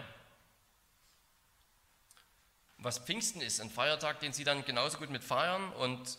Was 2.78 3.00
Pfingsten 3.00 3.40
ist, 3.40 3.62
ein 3.62 3.70
Feiertag, 3.70 4.20
den 4.20 4.34
sie 4.34 4.44
dann 4.44 4.66
genauso 4.66 4.98
gut 4.98 5.10
mit 5.10 5.24
feiern 5.24 5.72
und 5.74 6.18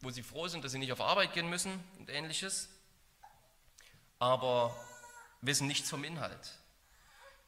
wo 0.00 0.08
sie 0.08 0.22
froh 0.22 0.48
sind, 0.48 0.64
dass 0.64 0.72
sie 0.72 0.78
nicht 0.78 0.92
auf 0.92 1.02
Arbeit 1.02 1.34
gehen 1.34 1.50
müssen 1.50 1.84
und 1.98 2.08
ähnliches, 2.08 2.70
aber 4.24 4.74
wissen 5.42 5.66
nichts 5.66 5.90
vom 5.90 6.02
Inhalt. 6.02 6.58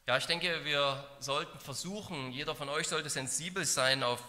Ja, 0.07 0.19
ich 0.19 0.27
denke, 0.27 0.67
wir 0.67 1.09
sollten 1.21 1.59
versuchen, 1.59 2.33
jeder 2.33 2.55
von 2.55 2.69
euch 2.69 2.87
sollte 2.87 3.09
sensibel 3.09 3.65
sein 3.65 4.03
auf 4.03 4.23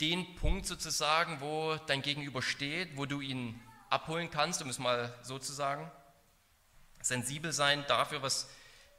den 0.00 0.36
Punkt 0.36 0.64
sozusagen, 0.64 1.40
wo 1.40 1.74
dein 1.88 2.02
Gegenüber 2.02 2.40
steht, 2.40 2.96
wo 2.96 3.04
du 3.04 3.20
ihn 3.20 3.60
abholen 3.90 4.30
kannst, 4.30 4.62
um 4.62 4.68
es 4.68 4.78
mal 4.78 5.12
so 5.22 5.40
zu 5.40 5.52
sagen. 5.52 5.90
Sensibel 7.00 7.52
sein 7.52 7.84
dafür, 7.88 8.22
was 8.22 8.48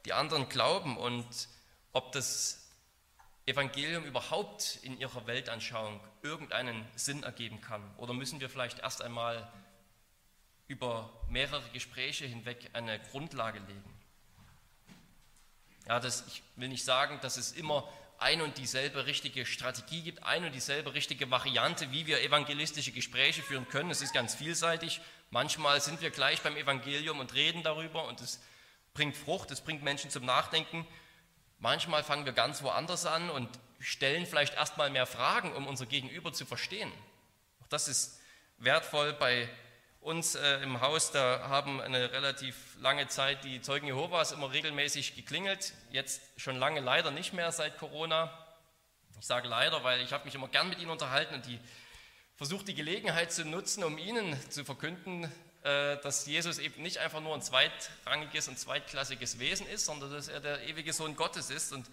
die 0.04 0.12
anderen 0.12 0.50
glauben 0.50 0.98
und 0.98 1.48
ob 1.92 2.12
das 2.12 2.68
Evangelium 3.46 4.04
überhaupt 4.04 4.78
in 4.82 5.00
ihrer 5.00 5.26
Weltanschauung 5.26 6.00
irgendeinen 6.22 6.86
Sinn 6.96 7.22
ergeben 7.22 7.62
kann. 7.62 7.82
Oder 7.96 8.12
müssen 8.12 8.40
wir 8.40 8.50
vielleicht 8.50 8.80
erst 8.80 9.00
einmal 9.00 9.50
über 10.68 11.10
mehrere 11.28 11.68
Gespräche 11.70 12.26
hinweg 12.26 12.70
eine 12.72 12.98
Grundlage 13.10 13.58
legen? 13.60 13.96
Ja, 15.86 16.00
das, 16.00 16.26
ich 16.26 16.42
will 16.56 16.68
nicht 16.68 16.84
sagen, 16.84 17.18
dass 17.22 17.36
es 17.36 17.52
immer 17.52 17.88
ein 18.18 18.40
und 18.40 18.58
dieselbe 18.58 19.06
richtige 19.06 19.46
Strategie 19.46 20.02
gibt, 20.02 20.22
ein 20.22 20.44
und 20.44 20.54
dieselbe 20.54 20.94
richtige 20.94 21.30
Variante, 21.30 21.92
wie 21.92 22.06
wir 22.06 22.22
evangelistische 22.22 22.92
Gespräche 22.92 23.42
führen 23.42 23.68
können. 23.68 23.90
Es 23.90 24.02
ist 24.02 24.14
ganz 24.14 24.34
vielseitig. 24.34 25.00
Manchmal 25.30 25.80
sind 25.80 26.00
wir 26.00 26.10
gleich 26.10 26.40
beim 26.42 26.56
Evangelium 26.56 27.20
und 27.20 27.34
reden 27.34 27.62
darüber 27.62 28.06
und 28.08 28.20
es 28.20 28.40
bringt 28.94 29.16
Frucht, 29.16 29.50
es 29.50 29.60
bringt 29.60 29.82
Menschen 29.82 30.10
zum 30.10 30.24
Nachdenken. 30.24 30.86
Manchmal 31.58 32.02
fangen 32.02 32.24
wir 32.24 32.32
ganz 32.32 32.62
woanders 32.62 33.06
an 33.06 33.30
und 33.30 33.48
stellen 33.78 34.26
vielleicht 34.26 34.54
erstmal 34.54 34.90
mehr 34.90 35.06
Fragen, 35.06 35.52
um 35.52 35.66
unser 35.66 35.86
Gegenüber 35.86 36.32
zu 36.32 36.46
verstehen. 36.46 36.90
Auch 37.62 37.68
das 37.68 37.88
ist 37.88 38.20
wertvoll 38.58 39.12
bei 39.12 39.48
uns 40.06 40.36
äh, 40.36 40.62
im 40.62 40.80
Haus, 40.80 41.10
da 41.10 41.48
haben 41.48 41.80
eine 41.80 42.12
relativ 42.12 42.54
lange 42.80 43.08
Zeit 43.08 43.42
die 43.42 43.60
Zeugen 43.60 43.88
Jehovas 43.88 44.30
immer 44.30 44.52
regelmäßig 44.52 45.16
geklingelt, 45.16 45.74
jetzt 45.90 46.22
schon 46.36 46.54
lange 46.54 46.78
leider 46.78 47.10
nicht 47.10 47.32
mehr 47.32 47.50
seit 47.50 47.76
Corona. 47.76 48.32
Ich 49.18 49.26
sage 49.26 49.48
leider, 49.48 49.82
weil 49.82 50.00
ich 50.02 50.12
habe 50.12 50.24
mich 50.24 50.36
immer 50.36 50.46
gern 50.46 50.68
mit 50.68 50.78
ihnen 50.78 50.90
unterhalten 50.90 51.34
und 51.34 51.46
die 51.46 51.58
versucht 52.36 52.68
die 52.68 52.74
Gelegenheit 52.74 53.32
zu 53.32 53.44
nutzen, 53.44 53.82
um 53.82 53.98
ihnen 53.98 54.38
zu 54.48 54.64
verkünden, 54.64 55.24
äh, 55.64 55.96
dass 55.96 56.24
Jesus 56.24 56.58
eben 56.58 56.82
nicht 56.82 56.98
einfach 56.98 57.20
nur 57.20 57.34
ein 57.34 57.42
zweitrangiges 57.42 58.46
und 58.46 58.60
zweitklassiges 58.60 59.40
Wesen 59.40 59.66
ist, 59.66 59.86
sondern 59.86 60.12
dass 60.12 60.28
er 60.28 60.38
der 60.38 60.62
ewige 60.68 60.92
Sohn 60.92 61.16
Gottes 61.16 61.50
ist. 61.50 61.72
Und 61.72 61.90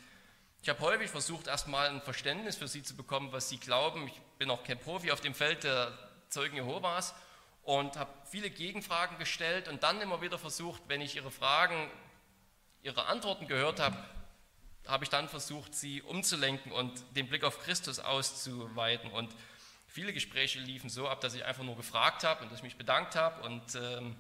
ich 0.62 0.70
habe 0.70 0.80
häufig 0.82 1.10
versucht, 1.10 1.48
erstmal 1.48 1.90
ein 1.90 2.02
Verständnis 2.04 2.58
für 2.58 2.68
sie 2.68 2.84
zu 2.84 2.96
bekommen, 2.96 3.32
was 3.32 3.50
sie 3.50 3.58
glauben. 3.58 4.08
Ich 4.08 4.22
bin 4.38 4.52
auch 4.52 4.64
kein 4.64 4.78
Profi 4.78 5.12
auf 5.12 5.22
dem 5.22 5.34
Feld 5.34 5.64
der 5.64 5.92
Zeugen 6.30 6.58
Jehovas 6.58 7.16
und 7.64 7.98
habe 7.98 8.12
viele 8.26 8.50
Gegenfragen 8.50 9.18
gestellt 9.18 9.68
und 9.68 9.84
dann 9.84 10.02
immer 10.02 10.22
wieder 10.22 10.38
versucht, 10.38 10.82
wenn 10.88 11.02
ich 11.02 11.16
ihre 11.16 11.32
Fragen, 11.32 11.90
ihre 12.82 13.06
Antworten 13.06 13.48
gehört 13.48 13.80
habe, 13.80 13.98
habe 14.88 15.06
ich 15.06 15.10
dann 15.10 15.30
versucht, 15.30 15.74
sie 15.74 16.02
umzulenken 16.02 16.72
und 16.74 17.04
den 17.16 17.28
Blick 17.30 17.46
auf 17.46 17.60
Christus 17.60 18.00
auszuweiten. 18.00 19.10
Und 19.12 19.34
viele 19.88 20.12
Gespräche 20.12 20.60
liefen 20.60 20.90
so 20.90 21.08
ab, 21.08 21.22
dass 21.22 21.34
ich 21.36 21.46
einfach 21.46 21.64
nur 21.64 21.78
gefragt 21.78 22.26
habe 22.26 22.44
und 22.44 22.52
dass 22.52 22.60
ich 22.60 22.64
mich 22.64 22.78
bedankt 22.78 23.16
habe 23.16 23.42
und 23.44 23.76
ähm, 23.76 24.18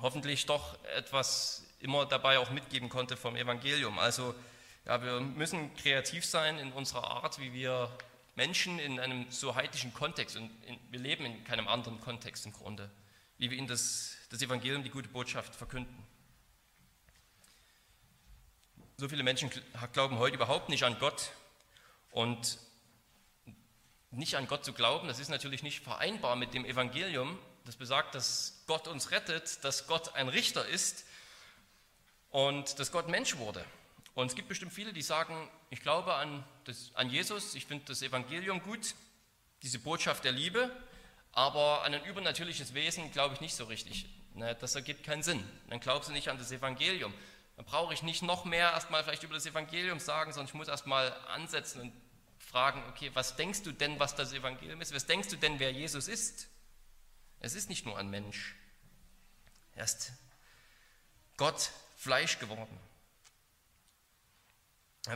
hoffentlich 0.00 0.44
doch 0.44 0.82
etwas 0.96 1.64
immer 1.80 2.04
dabei 2.04 2.38
auch 2.38 2.50
mitgeben 2.50 2.90
konnte 2.90 3.16
vom 3.16 3.34
Evangelium. 3.34 3.98
Also 3.98 4.34
ja, 4.84 5.02
wir 5.02 5.20
müssen 5.20 5.74
kreativ 5.76 6.26
sein 6.26 6.58
in 6.58 6.72
unserer 6.72 7.10
Art, 7.10 7.38
wie 7.38 7.54
wir 7.54 7.90
Menschen 8.38 8.78
in 8.78 9.00
einem 9.00 9.28
so 9.30 9.56
heidnischen 9.56 9.92
Kontext, 9.92 10.36
und 10.36 10.48
in, 10.64 10.78
wir 10.90 11.00
leben 11.00 11.24
in 11.26 11.42
keinem 11.42 11.66
anderen 11.66 12.00
Kontext 12.00 12.46
im 12.46 12.52
Grunde, 12.52 12.88
wie 13.36 13.50
wir 13.50 13.58
ihnen 13.58 13.66
das, 13.66 14.16
das 14.30 14.40
Evangelium, 14.40 14.84
die 14.84 14.90
gute 14.90 15.08
Botschaft 15.08 15.56
verkünden. 15.56 16.06
So 18.96 19.08
viele 19.08 19.24
Menschen 19.24 19.50
glauben 19.92 20.18
heute 20.18 20.36
überhaupt 20.36 20.68
nicht 20.68 20.84
an 20.84 20.96
Gott 21.00 21.32
und 22.12 22.58
nicht 24.12 24.36
an 24.36 24.46
Gott 24.46 24.64
zu 24.64 24.72
glauben, 24.72 25.08
das 25.08 25.18
ist 25.18 25.30
natürlich 25.30 25.64
nicht 25.64 25.82
vereinbar 25.82 26.36
mit 26.36 26.54
dem 26.54 26.64
Evangelium, 26.64 27.36
das 27.64 27.74
besagt, 27.74 28.14
dass 28.14 28.62
Gott 28.68 28.86
uns 28.86 29.10
rettet, 29.10 29.64
dass 29.64 29.88
Gott 29.88 30.14
ein 30.14 30.28
Richter 30.28 30.64
ist 30.64 31.04
und 32.30 32.78
dass 32.78 32.92
Gott 32.92 33.08
Mensch 33.08 33.36
wurde. 33.36 33.64
Und 34.18 34.26
es 34.26 34.34
gibt 34.34 34.48
bestimmt 34.48 34.72
viele, 34.72 34.92
die 34.92 35.00
sagen, 35.00 35.48
ich 35.70 35.80
glaube 35.80 36.12
an, 36.14 36.44
das, 36.64 36.90
an 36.94 37.08
Jesus, 37.08 37.54
ich 37.54 37.66
finde 37.66 37.84
das 37.86 38.02
Evangelium 38.02 38.60
gut, 38.60 38.96
diese 39.62 39.78
Botschaft 39.78 40.24
der 40.24 40.32
Liebe, 40.32 40.74
aber 41.30 41.84
an 41.84 41.94
ein 41.94 42.04
übernatürliches 42.04 42.74
Wesen 42.74 43.12
glaube 43.12 43.34
ich 43.34 43.40
nicht 43.40 43.54
so 43.54 43.66
richtig. 43.66 44.06
Ne, 44.34 44.56
das 44.56 44.74
ergibt 44.74 45.04
keinen 45.04 45.22
Sinn. 45.22 45.48
Dann 45.68 45.78
glaubst 45.78 46.08
du 46.08 46.12
nicht 46.12 46.30
an 46.30 46.36
das 46.36 46.50
Evangelium. 46.50 47.14
Dann 47.54 47.64
brauche 47.64 47.94
ich 47.94 48.02
nicht 48.02 48.22
noch 48.22 48.44
mehr 48.44 48.72
erstmal 48.72 49.04
vielleicht 49.04 49.22
über 49.22 49.34
das 49.34 49.46
Evangelium 49.46 50.00
sagen, 50.00 50.32
sondern 50.32 50.48
ich 50.48 50.54
muss 50.54 50.66
erstmal 50.66 51.12
ansetzen 51.28 51.80
und 51.82 51.92
fragen, 52.40 52.82
okay, 52.88 53.12
was 53.14 53.36
denkst 53.36 53.62
du 53.62 53.70
denn, 53.70 54.00
was 54.00 54.16
das 54.16 54.32
Evangelium 54.32 54.80
ist? 54.80 54.92
Was 54.92 55.06
denkst 55.06 55.28
du 55.28 55.36
denn, 55.36 55.60
wer 55.60 55.70
Jesus 55.70 56.08
ist? 56.08 56.48
Es 57.38 57.54
ist 57.54 57.68
nicht 57.68 57.86
nur 57.86 57.96
ein 57.96 58.10
Mensch. 58.10 58.56
Er 59.76 59.84
ist 59.84 60.10
Gott 61.36 61.70
Fleisch 61.96 62.40
geworden. 62.40 62.80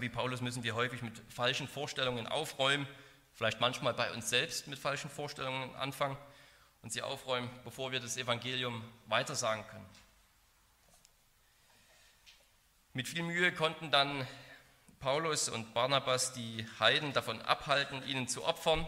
Wie 0.01 0.09
Paulus 0.09 0.41
müssen 0.41 0.63
wir 0.63 0.75
häufig 0.75 1.03
mit 1.03 1.21
falschen 1.29 1.69
Vorstellungen 1.69 2.27
aufräumen, 2.27 2.87
vielleicht 3.35 3.61
manchmal 3.61 3.95
bei 3.95 4.11
uns 4.13 4.31
selbst 4.31 4.67
mit 4.67 4.79
falschen 4.79 5.11
Vorstellungen 5.11 5.75
anfangen 5.77 6.17
und 6.83 6.93
sie 6.93 7.03
aufräumen, 7.03 7.51
bevor 7.65 7.93
wir 7.93 8.01
das 8.01 8.17
Evangelium 8.17 8.83
weitersagen 9.07 9.67
können. 9.69 9.87
Mit 12.95 13.09
viel 13.09 13.23
Mühe 13.23 13.53
konnten 13.53 13.91
dann 13.91 14.27
Paulus 15.01 15.49
und 15.49 15.75
Barnabas 15.75 16.33
die 16.33 16.67
Heiden 16.79 17.13
davon 17.13 17.41
abhalten, 17.43 18.03
ihnen 18.07 18.29
zu 18.29 18.45
opfern. 18.45 18.87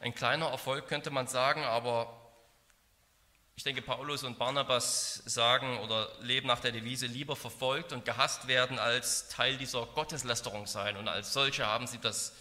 Ein 0.00 0.14
kleiner 0.14 0.48
Erfolg 0.48 0.88
könnte 0.88 1.10
man 1.10 1.26
sagen, 1.26 1.64
aber 1.64 2.25
ich 3.56 3.64
denke, 3.64 3.80
Paulus 3.80 4.22
und 4.22 4.38
Barnabas 4.38 5.22
sagen 5.24 5.78
oder 5.78 6.10
leben 6.20 6.46
nach 6.46 6.60
der 6.60 6.72
Devise 6.72 7.06
lieber 7.06 7.36
verfolgt 7.36 7.92
und 7.94 8.04
gehasst 8.04 8.48
werden, 8.48 8.78
als 8.78 9.28
Teil 9.28 9.56
dieser 9.56 9.86
Gotteslästerung 9.86 10.66
sein. 10.66 10.98
Und 10.98 11.08
als 11.08 11.32
solche 11.32 11.66
haben 11.66 11.86
sie 11.86 11.98
das 11.98 12.34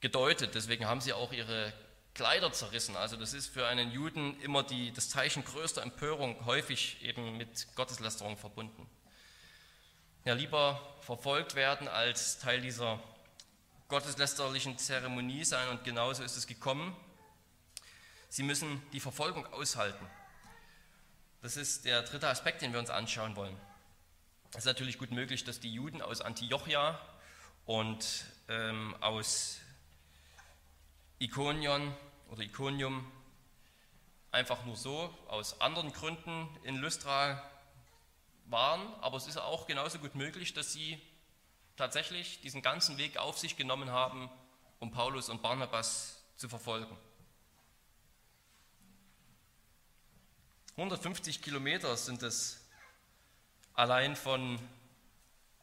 gedeutet. 0.00 0.54
Deswegen 0.54 0.86
haben 0.86 1.02
sie 1.02 1.12
auch 1.12 1.32
ihre 1.32 1.74
Kleider 2.14 2.50
zerrissen. 2.50 2.96
Also 2.96 3.16
das 3.16 3.34
ist 3.34 3.48
für 3.48 3.66
einen 3.66 3.92
Juden 3.92 4.40
immer 4.40 4.62
die, 4.62 4.90
das 4.92 5.10
Zeichen 5.10 5.44
größter 5.44 5.82
Empörung, 5.82 6.46
häufig 6.46 7.02
eben 7.02 7.36
mit 7.36 7.66
Gotteslästerung 7.74 8.38
verbunden. 8.38 8.88
Ja, 10.24 10.32
lieber 10.32 10.80
verfolgt 11.02 11.56
werden, 11.56 11.88
als 11.88 12.38
Teil 12.38 12.62
dieser 12.62 12.98
gotteslästerlichen 13.88 14.78
Zeremonie 14.78 15.44
sein. 15.44 15.68
Und 15.68 15.84
genauso 15.84 16.22
ist 16.22 16.38
es 16.38 16.46
gekommen. 16.46 16.96
Sie 18.30 18.42
müssen 18.42 18.80
die 18.94 19.00
Verfolgung 19.00 19.44
aushalten. 19.52 20.08
Das 21.42 21.56
ist 21.56 21.84
der 21.86 22.02
dritte 22.02 22.28
Aspekt, 22.28 22.62
den 22.62 22.72
wir 22.72 22.78
uns 22.78 22.88
anschauen 22.88 23.34
wollen. 23.34 23.56
Es 24.52 24.58
ist 24.58 24.64
natürlich 24.66 24.96
gut 24.96 25.10
möglich, 25.10 25.42
dass 25.42 25.58
die 25.58 25.74
Juden 25.74 26.00
aus 26.00 26.20
Antiochia 26.20 26.96
und 27.66 28.06
ähm, 28.48 28.94
aus 29.00 29.58
Ikonion 31.18 31.92
oder 32.30 32.42
Ikonium 32.42 33.10
einfach 34.30 34.64
nur 34.66 34.76
so 34.76 35.12
aus 35.26 35.60
anderen 35.60 35.92
Gründen 35.92 36.48
in 36.62 36.76
Lystra 36.76 37.42
waren, 38.44 38.94
aber 39.00 39.16
es 39.16 39.26
ist 39.26 39.36
auch 39.36 39.66
genauso 39.66 39.98
gut 39.98 40.14
möglich, 40.14 40.54
dass 40.54 40.72
sie 40.72 41.02
tatsächlich 41.76 42.40
diesen 42.40 42.62
ganzen 42.62 42.98
Weg 42.98 43.16
auf 43.16 43.36
sich 43.36 43.56
genommen 43.56 43.90
haben, 43.90 44.30
um 44.78 44.92
Paulus 44.92 45.28
und 45.28 45.42
Barnabas 45.42 46.22
zu 46.36 46.48
verfolgen. 46.48 46.96
150 50.76 51.42
Kilometer 51.42 51.94
sind 51.98 52.22
es 52.22 52.66
allein 53.74 54.16
von 54.16 54.58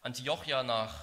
Antiochia 0.04 0.62
nach 0.62 0.94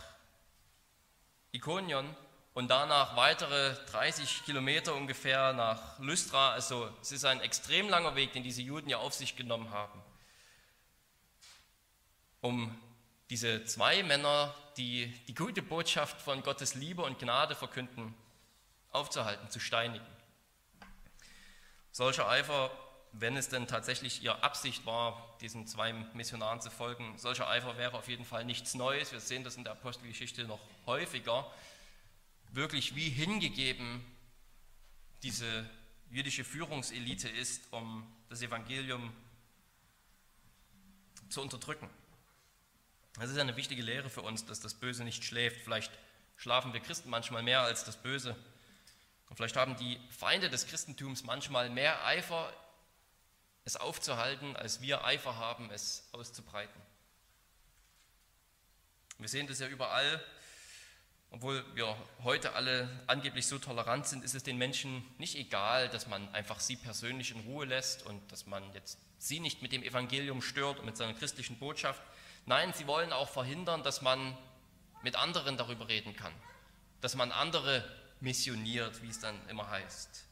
Ikonion 1.51 2.15
und 2.55 2.69
danach 2.69 3.17
weitere 3.17 3.75
30 3.91 4.45
Kilometer 4.45 4.95
ungefähr 4.95 5.53
nach 5.55 5.99
Lystra. 5.99 6.53
Also 6.53 6.89
es 7.03 7.11
ist 7.11 7.25
ein 7.25 7.41
extrem 7.41 7.89
langer 7.89 8.15
Weg, 8.15 8.33
den 8.33 8.45
diese 8.45 8.63
Juden 8.63 8.89
ja 8.89 8.99
auf 8.99 9.13
sich 9.13 9.35
genommen 9.35 9.71
haben, 9.71 10.01
um 12.43 12.81
diese 13.29 13.65
zwei 13.65 14.05
Männer, 14.05 14.55
die 14.77 15.13
die 15.27 15.35
gute 15.35 15.63
Botschaft 15.63 16.21
von 16.21 16.45
Gottes 16.45 16.77
Liebe 16.77 17.03
und 17.03 17.19
Gnade 17.19 17.57
verkünden, 17.57 18.15
aufzuhalten, 18.93 19.51
zu 19.51 19.59
steinigen. 19.59 20.07
Solcher 21.91 22.29
Eifer 22.29 22.71
wenn 23.19 23.37
es 23.37 23.49
denn 23.49 23.67
tatsächlich 23.67 24.23
ihre 24.23 24.43
Absicht 24.43 24.85
war, 24.85 25.37
diesen 25.41 25.67
zwei 25.67 25.93
Missionaren 25.93 26.61
zu 26.61 26.71
folgen. 26.71 27.19
Solcher 27.19 27.49
Eifer 27.49 27.79
wäre 27.79 27.97
auf 27.97 28.09
jeden 28.09 28.25
Fall 28.25 28.45
nichts 28.45 28.75
Neues. 28.75 29.13
Wir 29.13 29.21
sehen 29.21 29.43
das 29.43 29.57
in 29.57 29.65
der 29.65 29.73
Apostelgeschichte 29.73 30.45
noch 30.45 30.61
häufiger. 30.85 31.51
Wirklich 32.53 32.95
wie 32.95 33.09
hingegeben 33.09 34.05
diese 35.23 35.69
jüdische 36.11 36.45
Führungselite 36.45 37.29
ist, 37.29 37.73
um 37.73 38.07
das 38.29 38.43
Evangelium 38.43 39.13
zu 41.31 41.41
unterdrücken. 41.41 41.89
Das 43.15 43.31
ist 43.31 43.39
eine 43.39 43.57
wichtige 43.57 43.83
Lehre 43.83 44.11
für 44.11 44.23
uns, 44.23 44.45
dass 44.45 44.61
das 44.61 44.75
Böse 44.75 45.05
nicht 45.05 45.25
schläft. 45.25 45.63
Vielleicht 45.63 45.91
schlafen 46.37 46.75
wir 46.75 46.81
Christen 46.81 47.09
manchmal 47.09 47.43
mehr 47.43 47.63
als 47.63 47.85
das 47.85 47.97
Böse. 47.97 48.37
Und 49.29 49.37
vielleicht 49.37 49.57
haben 49.57 49.77
die 49.77 49.99
Feinde 50.11 50.51
des 50.51 50.67
Christentums 50.67 51.25
manchmal 51.25 51.71
mehr 51.71 52.05
Eifer 52.05 52.53
es 53.67 53.77
aufzuhalten, 53.77 54.57
als 54.57 54.81
wir 54.81 55.05
Eifer 55.05 55.37
haben, 55.37 55.71
es 55.73 56.09
auszubreiten. 56.13 56.81
Wir 59.19 59.29
sehen 59.29 59.47
das 59.47 59.59
ja 59.59 59.67
überall. 59.67 60.25
Obwohl 61.33 61.65
wir 61.75 61.97
heute 62.23 62.53
alle 62.53 62.89
angeblich 63.09 63.47
so 63.47 63.59
tolerant 63.59 64.07
sind, 64.07 64.25
ist 64.25 64.37
es 64.37 64.45
den 64.45 64.57
Menschen 64.57 65.05
nicht 65.19 65.35
egal, 65.35 65.89
dass 65.89 66.07
man 66.07 66.33
einfach 66.33 66.61
sie 66.61 66.77
persönlich 66.77 67.33
in 67.33 67.41
Ruhe 67.41 67.67
lässt 67.67 68.07
und 68.07 68.31
dass 68.31 68.47
man 68.47 68.73
jetzt 68.73 68.99
sie 69.19 69.41
nicht 69.41 69.61
mit 69.63 69.73
dem 69.73 69.83
Evangelium 69.83 70.41
stört 70.41 70.79
und 70.79 70.87
mit 70.87 70.97
seiner 70.97 71.15
christlichen 71.15 71.59
Botschaft. 71.59 72.01
Nein, 72.47 72.73
sie 72.73 72.87
wollen 72.87 73.13
auch 73.13 73.29
verhindern, 73.29 73.83
dass 73.83 74.01
man 74.01 74.39
mit 75.03 75.17
anderen 75.17 75.57
darüber 75.57 75.89
reden 75.89 76.15
kann, 76.15 76.33
dass 77.01 77.17
man 77.17 77.33
andere 77.33 77.85
missioniert, 78.21 79.03
wie 79.03 79.09
es 79.09 79.19
dann 79.19 79.37
immer 79.49 79.69
heißt. 79.69 80.26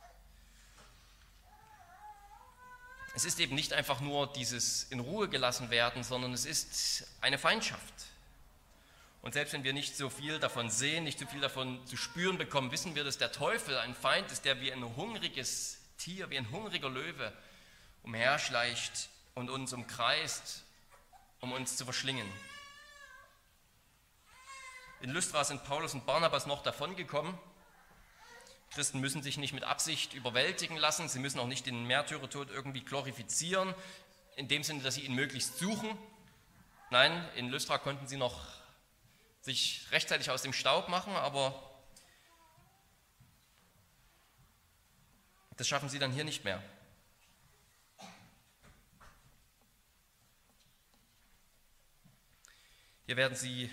Es 3.14 3.24
ist 3.24 3.38
eben 3.38 3.55
nicht 3.55 3.72
einfach 3.72 4.00
nur 4.00 4.33
dieses 4.33 4.85
in 4.90 4.98
Ruhe 4.98 5.29
gelassen 5.29 5.70
werden, 5.70 6.03
sondern 6.03 6.33
es 6.33 6.44
ist 6.44 7.07
eine 7.20 7.38
Feindschaft. 7.38 7.94
Und 9.22 9.35
selbst 9.35 9.53
wenn 9.53 9.62
wir 9.62 9.72
nicht 9.72 9.96
so 9.96 10.11
viel 10.11 10.40
davon 10.40 10.68
sehen, 10.68 11.05
nicht 11.05 11.20
so 11.20 11.27
viel 11.27 11.40
davon 11.40 11.87
zu 11.87 11.96
spüren 11.96 12.38
bekommen, 12.38 12.72
wissen 12.72 12.96
wir, 12.96 13.05
dass 13.05 13.16
der 13.16 13.31
Teufel 13.31 13.79
ein 13.79 13.94
Feind 13.94 14.33
ist, 14.33 14.44
der 14.44 14.61
wie 14.61 14.72
ein 14.72 14.85
hungriges 14.96 15.79
Tier, 15.96 16.29
wie 16.29 16.37
ein 16.37 16.50
hungriger 16.50 16.90
Löwe 16.90 17.33
umherschleicht 18.03 19.09
und 19.35 19.48
uns 19.48 19.72
umkreist, 19.72 20.64
um 21.40 21.53
uns 21.53 21.77
zu 21.77 21.85
verschlingen. 21.85 22.27
In 25.00 25.11
Lystra 25.11 25.44
sind 25.44 25.62
Paulus 25.64 25.94
und 25.94 26.05
Barnabas 26.05 26.46
noch 26.46 26.62
davongekommen 26.64 27.38
Christen 28.74 28.98
müssen 28.98 29.22
sich 29.22 29.38
nicht 29.38 29.52
mit 29.52 29.62
Absicht 29.62 30.14
überwältigen 30.14 30.76
lassen, 30.76 31.08
sie 31.08 31.20
müssen 31.20 31.38
auch 31.38 31.46
nicht 31.46 31.66
den 31.66 31.84
Märtyrertod 31.84 32.50
irgendwie 32.50 32.80
glorifizieren, 32.80 33.72
in 34.34 34.48
dem 34.48 34.64
Sinne, 34.64 34.82
dass 34.82 34.96
sie 34.96 35.02
ihn 35.02 35.14
möglichst 35.14 35.58
suchen. 35.58 35.96
Nein, 36.90 37.28
in 37.37 37.50
Lystra 37.50 37.78
konnten 37.78 38.08
sie 38.08 38.16
noch 38.16 38.48
sich 39.42 39.87
rechtzeitig 39.92 40.28
aus 40.30 40.42
dem 40.42 40.52
Staub 40.52 40.88
machen, 40.88 41.14
aber 41.14 41.54
das 45.56 45.68
schaffen 45.68 45.88
sie 45.88 46.00
dann 46.00 46.10
hier 46.10 46.24
nicht 46.24 46.42
mehr. 46.42 46.60
Hier 53.06 53.16
werden 53.16 53.37
sie 53.37 53.70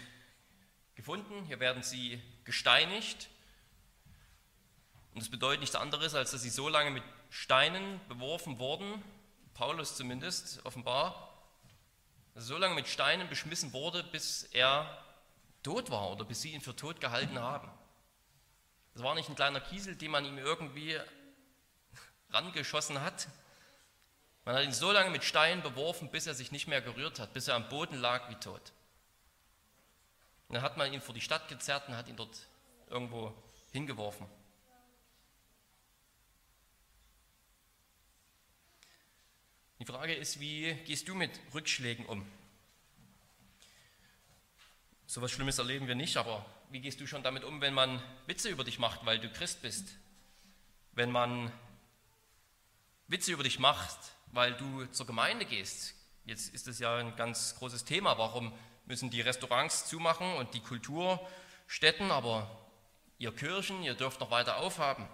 gefunden, 0.94 1.44
hier 1.46 1.60
werden 1.60 1.82
sie 1.82 2.22
gesteinigt 2.44 3.31
und 5.14 5.22
das 5.22 5.30
bedeutet 5.30 5.60
nichts 5.60 5.76
anderes, 5.76 6.16
als 6.16 6.32
dass 6.32 6.42
sie 6.42 6.50
so 6.50 6.70
lange 6.70 6.92
mit 6.92 7.04
Steinen 7.30 8.00
beworfen 8.08 8.60
wurden, 8.60 9.04
Paulus 9.54 9.96
zumindest 9.96 10.66
offenbar, 10.66 11.28
so 12.36 12.58
lange 12.58 12.76
mit 12.76 12.88
Steinen 12.88 13.28
beschmissen 13.28 13.74
wurde, 13.74 14.04
bis 14.04 14.44
er 14.44 14.98
tot 15.64 15.92
war 15.92 16.12
oder 16.12 16.24
bis 16.24 16.42
sie 16.42 16.52
ihn 16.52 16.62
für 16.62 16.76
tot 16.76 17.02
gehalten 17.02 17.40
haben. 17.40 17.70
Das 18.94 19.04
war 19.04 19.16
nicht 19.16 19.30
ein 19.30 19.36
kleiner 19.36 19.60
Kiesel, 19.60 19.96
den 19.96 20.12
man 20.12 20.26
ihm 20.26 20.38
irgendwie 20.38 20.98
rangeschossen 22.30 23.02
hat. 23.02 23.28
Man 24.46 24.56
hat 24.56 24.64
ihn 24.64 24.74
so 24.74 24.92
lange 24.92 25.10
mit 25.10 25.24
Steinen 25.24 25.62
beworfen, 25.62 26.10
bis 26.10 26.26
er 26.26 26.34
sich 26.34 26.52
nicht 26.52 26.68
mehr 26.68 26.82
gerührt 26.82 27.20
hat, 27.20 27.34
bis 27.34 27.48
er 27.48 27.56
am 27.56 27.70
Boden 27.70 28.00
lag 28.00 28.30
wie 28.30 28.36
tot. 28.36 28.72
Und 30.48 30.56
dann 30.56 30.64
hat 30.64 30.78
man 30.78 30.92
ihn 30.92 31.02
vor 31.02 31.14
die 31.14 31.22
Stadt 31.22 31.48
gezerrt 31.48 31.88
und 31.88 31.96
hat 31.96 32.08
ihn 32.08 32.16
dort 32.16 32.48
irgendwo 32.90 33.34
hingeworfen. 33.72 34.28
Die 39.82 39.88
Frage 39.88 40.14
ist, 40.14 40.40
wie 40.40 40.76
gehst 40.86 41.08
du 41.08 41.16
mit 41.16 41.32
Rückschlägen 41.56 42.06
um? 42.06 42.24
So 45.08 45.20
etwas 45.20 45.32
Schlimmes 45.32 45.58
erleben 45.58 45.88
wir 45.88 45.96
nicht, 45.96 46.18
aber 46.18 46.46
wie 46.70 46.82
gehst 46.82 47.02
du 47.02 47.08
schon 47.08 47.24
damit 47.24 47.44
um, 47.44 47.62
wenn 47.62 47.74
man 47.74 48.00
Witze 48.28 48.50
über 48.50 48.64
dich 48.64 48.78
macht, 48.78 49.04
weil 49.08 49.18
du 49.18 49.28
Christ 49.32 49.64
bist? 49.64 49.96
Wenn 50.92 51.10
man 51.10 51.52
Witze 53.08 53.32
über 53.32 53.42
dich 53.42 53.58
macht, 53.58 53.98
weil 54.28 54.54
du 54.54 54.86
zur 54.92 55.08
Gemeinde 55.08 55.46
gehst? 55.46 55.96
Jetzt 56.26 56.54
ist 56.54 56.68
es 56.68 56.78
ja 56.78 56.98
ein 56.98 57.16
ganz 57.16 57.56
großes 57.56 57.84
Thema. 57.84 58.20
Warum 58.20 58.54
müssen 58.86 59.10
die 59.10 59.22
Restaurants 59.22 59.88
zumachen 59.88 60.32
und 60.36 60.54
die 60.54 60.62
Kulturstätten, 60.62 62.12
aber 62.12 62.70
ihr 63.18 63.36
Kirchen, 63.36 63.82
ihr 63.82 63.96
dürft 63.96 64.20
noch 64.20 64.30
weiter 64.30 64.58
aufhaben? 64.58 65.08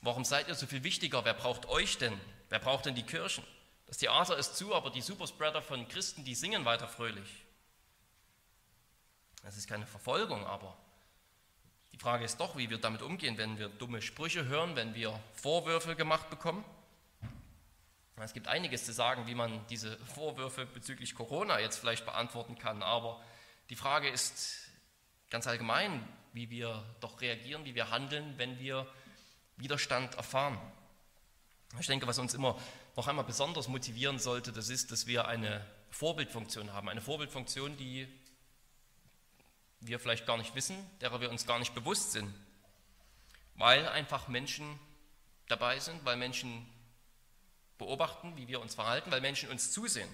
Warum 0.00 0.24
seid 0.24 0.48
ihr 0.48 0.54
so 0.54 0.66
viel 0.66 0.82
wichtiger? 0.82 1.26
Wer 1.26 1.34
braucht 1.34 1.66
euch 1.66 1.98
denn? 1.98 2.18
Wer 2.48 2.58
braucht 2.58 2.86
denn 2.86 2.94
die 2.94 3.02
Kirchen? 3.02 3.44
Das 3.86 3.98
Theater 3.98 4.36
ist 4.36 4.56
zu, 4.56 4.74
aber 4.74 4.90
die 4.90 5.00
Superspreader 5.00 5.62
von 5.62 5.86
Christen, 5.88 6.24
die 6.24 6.34
singen 6.34 6.64
weiter 6.64 6.88
fröhlich. 6.88 7.44
Das 9.42 9.56
ist 9.56 9.68
keine 9.68 9.86
Verfolgung, 9.86 10.44
aber 10.44 10.76
die 11.92 11.98
Frage 11.98 12.24
ist 12.24 12.38
doch, 12.40 12.56
wie 12.56 12.68
wir 12.68 12.78
damit 12.78 13.00
umgehen, 13.00 13.38
wenn 13.38 13.58
wir 13.58 13.68
dumme 13.68 14.02
Sprüche 14.02 14.44
hören, 14.46 14.74
wenn 14.76 14.94
wir 14.94 15.18
Vorwürfe 15.34 15.94
gemacht 15.94 16.28
bekommen. 16.30 16.64
Es 18.16 18.32
gibt 18.32 18.48
einiges 18.48 18.84
zu 18.84 18.92
sagen, 18.92 19.26
wie 19.26 19.34
man 19.34 19.66
diese 19.68 19.96
Vorwürfe 19.98 20.66
bezüglich 20.66 21.14
Corona 21.14 21.60
jetzt 21.60 21.78
vielleicht 21.78 22.04
beantworten 22.04 22.58
kann, 22.58 22.82
aber 22.82 23.22
die 23.68 23.76
Frage 23.76 24.08
ist 24.08 24.68
ganz 25.30 25.46
allgemein, 25.46 26.06
wie 26.32 26.50
wir 26.50 26.84
doch 27.00 27.20
reagieren, 27.20 27.64
wie 27.64 27.74
wir 27.74 27.90
handeln, 27.90 28.34
wenn 28.36 28.58
wir 28.58 28.86
Widerstand 29.56 30.14
erfahren. 30.16 30.58
Ich 31.78 31.86
denke, 31.86 32.06
was 32.06 32.18
uns 32.18 32.34
immer 32.34 32.58
noch 32.96 33.06
einmal 33.06 33.24
besonders 33.24 33.68
motivieren 33.68 34.18
sollte, 34.18 34.52
das 34.52 34.70
ist, 34.70 34.90
dass 34.90 35.06
wir 35.06 35.28
eine 35.28 35.64
Vorbildfunktion 35.90 36.72
haben. 36.72 36.88
Eine 36.88 37.02
Vorbildfunktion, 37.02 37.76
die 37.76 38.08
wir 39.80 40.00
vielleicht 40.00 40.26
gar 40.26 40.38
nicht 40.38 40.54
wissen, 40.54 40.76
derer 41.00 41.20
wir 41.20 41.30
uns 41.30 41.46
gar 41.46 41.58
nicht 41.58 41.74
bewusst 41.74 42.12
sind, 42.12 42.32
weil 43.54 43.86
einfach 43.88 44.28
Menschen 44.28 44.80
dabei 45.46 45.78
sind, 45.78 46.04
weil 46.06 46.16
Menschen 46.16 46.66
beobachten, 47.76 48.34
wie 48.36 48.48
wir 48.48 48.60
uns 48.60 48.74
verhalten, 48.74 49.10
weil 49.10 49.20
Menschen 49.20 49.50
uns 49.50 49.70
zusehen. 49.70 50.08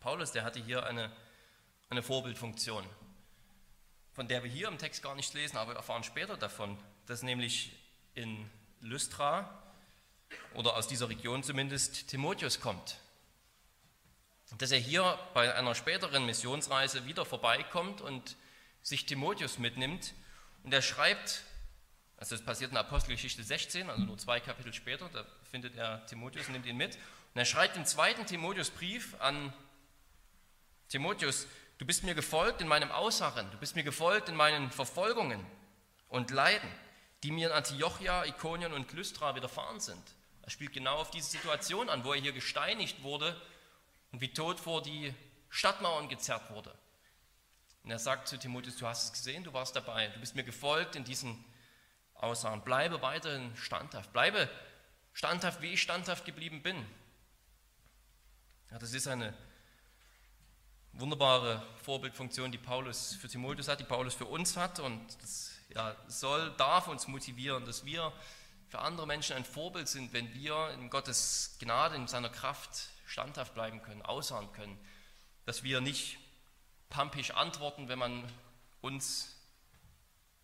Paulus, 0.00 0.32
der 0.32 0.42
hatte 0.42 0.60
hier 0.60 0.84
eine, 0.86 1.12
eine 1.88 2.02
Vorbildfunktion, 2.02 2.84
von 4.12 4.26
der 4.26 4.42
wir 4.42 4.50
hier 4.50 4.66
im 4.66 4.78
Text 4.78 5.02
gar 5.04 5.14
nichts 5.14 5.34
lesen, 5.34 5.56
aber 5.56 5.72
wir 5.72 5.76
erfahren 5.76 6.02
später 6.02 6.36
davon, 6.36 6.76
dass 7.06 7.22
nämlich 7.22 7.76
in 8.14 8.50
Lystra 8.80 9.69
oder 10.54 10.76
aus 10.76 10.88
dieser 10.88 11.08
Region 11.08 11.42
zumindest 11.42 12.08
Timotheus 12.08 12.60
kommt 12.60 12.98
dass 14.58 14.72
er 14.72 14.78
hier 14.78 15.18
bei 15.34 15.54
einer 15.54 15.74
späteren 15.74 16.26
Missionsreise 16.26 17.06
wieder 17.06 17.24
vorbeikommt 17.24 18.00
und 18.00 18.36
sich 18.82 19.06
Timotheus 19.06 19.58
mitnimmt. 19.58 20.12
Und 20.64 20.74
er 20.74 20.82
schreibt, 20.82 21.42
also 22.16 22.34
das 22.34 22.44
passiert 22.44 22.70
in 22.70 22.76
Apostelgeschichte 22.76 23.42
16, 23.42 23.88
also 23.88 24.02
nur 24.02 24.18
zwei 24.18 24.40
Kapitel 24.40 24.72
später, 24.72 25.08
da 25.12 25.24
findet 25.50 25.76
er 25.76 26.04
Timotheus 26.06 26.46
und 26.46 26.52
nimmt 26.52 26.66
ihn 26.66 26.76
mit. 26.76 26.96
Und 26.96 27.38
er 27.38 27.44
schreibt 27.44 27.76
im 27.76 27.86
zweiten 27.86 28.26
Timotheusbrief 28.26 29.14
an 29.20 29.52
Timotheus, 30.88 31.46
du 31.78 31.86
bist 31.86 32.02
mir 32.02 32.14
gefolgt 32.14 32.60
in 32.60 32.68
meinem 32.68 32.90
Ausharren, 32.90 33.50
du 33.52 33.58
bist 33.58 33.76
mir 33.76 33.84
gefolgt 33.84 34.28
in 34.28 34.34
meinen 34.34 34.70
Verfolgungen 34.70 35.46
und 36.08 36.30
Leiden, 36.30 36.68
die 37.22 37.30
mir 37.30 37.48
in 37.48 37.54
Antiochia, 37.54 38.24
Ikonien 38.24 38.72
und 38.72 38.92
Lystra 38.92 39.36
widerfahren 39.36 39.78
sind. 39.78 40.02
Er 40.50 40.52
spielt 40.52 40.72
genau 40.72 40.96
auf 40.96 41.12
diese 41.12 41.30
Situation 41.30 41.88
an, 41.88 42.02
wo 42.02 42.12
er 42.12 42.20
hier 42.20 42.32
gesteinigt 42.32 43.04
wurde 43.04 43.40
und 44.10 44.20
wie 44.20 44.32
tot 44.32 44.58
vor 44.58 44.82
die 44.82 45.14
Stadtmauern 45.48 46.08
gezerrt 46.08 46.50
wurde. 46.50 46.74
Und 47.84 47.92
er 47.92 48.00
sagt 48.00 48.26
zu 48.26 48.36
Timotheus, 48.36 48.76
du 48.76 48.84
hast 48.84 49.04
es 49.04 49.12
gesehen, 49.12 49.44
du 49.44 49.52
warst 49.52 49.76
dabei, 49.76 50.08
du 50.08 50.18
bist 50.18 50.34
mir 50.34 50.42
gefolgt 50.42 50.96
in 50.96 51.04
diesen 51.04 51.44
Aussagen. 52.16 52.62
Bleibe 52.62 53.00
weiterhin 53.00 53.56
standhaft, 53.56 54.12
bleibe 54.12 54.50
standhaft, 55.12 55.62
wie 55.62 55.74
ich 55.74 55.82
standhaft 55.82 56.24
geblieben 56.24 56.64
bin. 56.64 56.84
Ja, 58.72 58.80
das 58.80 58.92
ist 58.92 59.06
eine 59.06 59.32
wunderbare 60.94 61.62
Vorbildfunktion, 61.84 62.50
die 62.50 62.58
Paulus 62.58 63.14
für 63.14 63.28
Timotheus 63.28 63.68
hat, 63.68 63.78
die 63.78 63.84
Paulus 63.84 64.14
für 64.14 64.26
uns 64.26 64.56
hat 64.56 64.80
und 64.80 65.22
das 65.22 65.52
ja, 65.68 65.94
soll, 66.08 66.50
darf 66.56 66.88
uns 66.88 67.06
motivieren, 67.06 67.64
dass 67.66 67.84
wir 67.84 68.12
für 68.70 68.78
andere 68.78 69.06
Menschen 69.06 69.34
ein 69.34 69.44
Vorbild 69.44 69.88
sind, 69.88 70.12
wenn 70.12 70.32
wir 70.32 70.70
in 70.74 70.90
Gottes 70.90 71.56
Gnade, 71.58 71.96
in 71.96 72.06
seiner 72.06 72.28
Kraft 72.28 72.88
standhaft 73.04 73.52
bleiben 73.52 73.82
können, 73.82 74.00
ausharren 74.02 74.52
können, 74.52 74.78
dass 75.44 75.64
wir 75.64 75.80
nicht 75.80 76.18
pampisch 76.88 77.32
antworten, 77.32 77.88
wenn 77.88 77.98
man 77.98 78.32
uns 78.80 79.36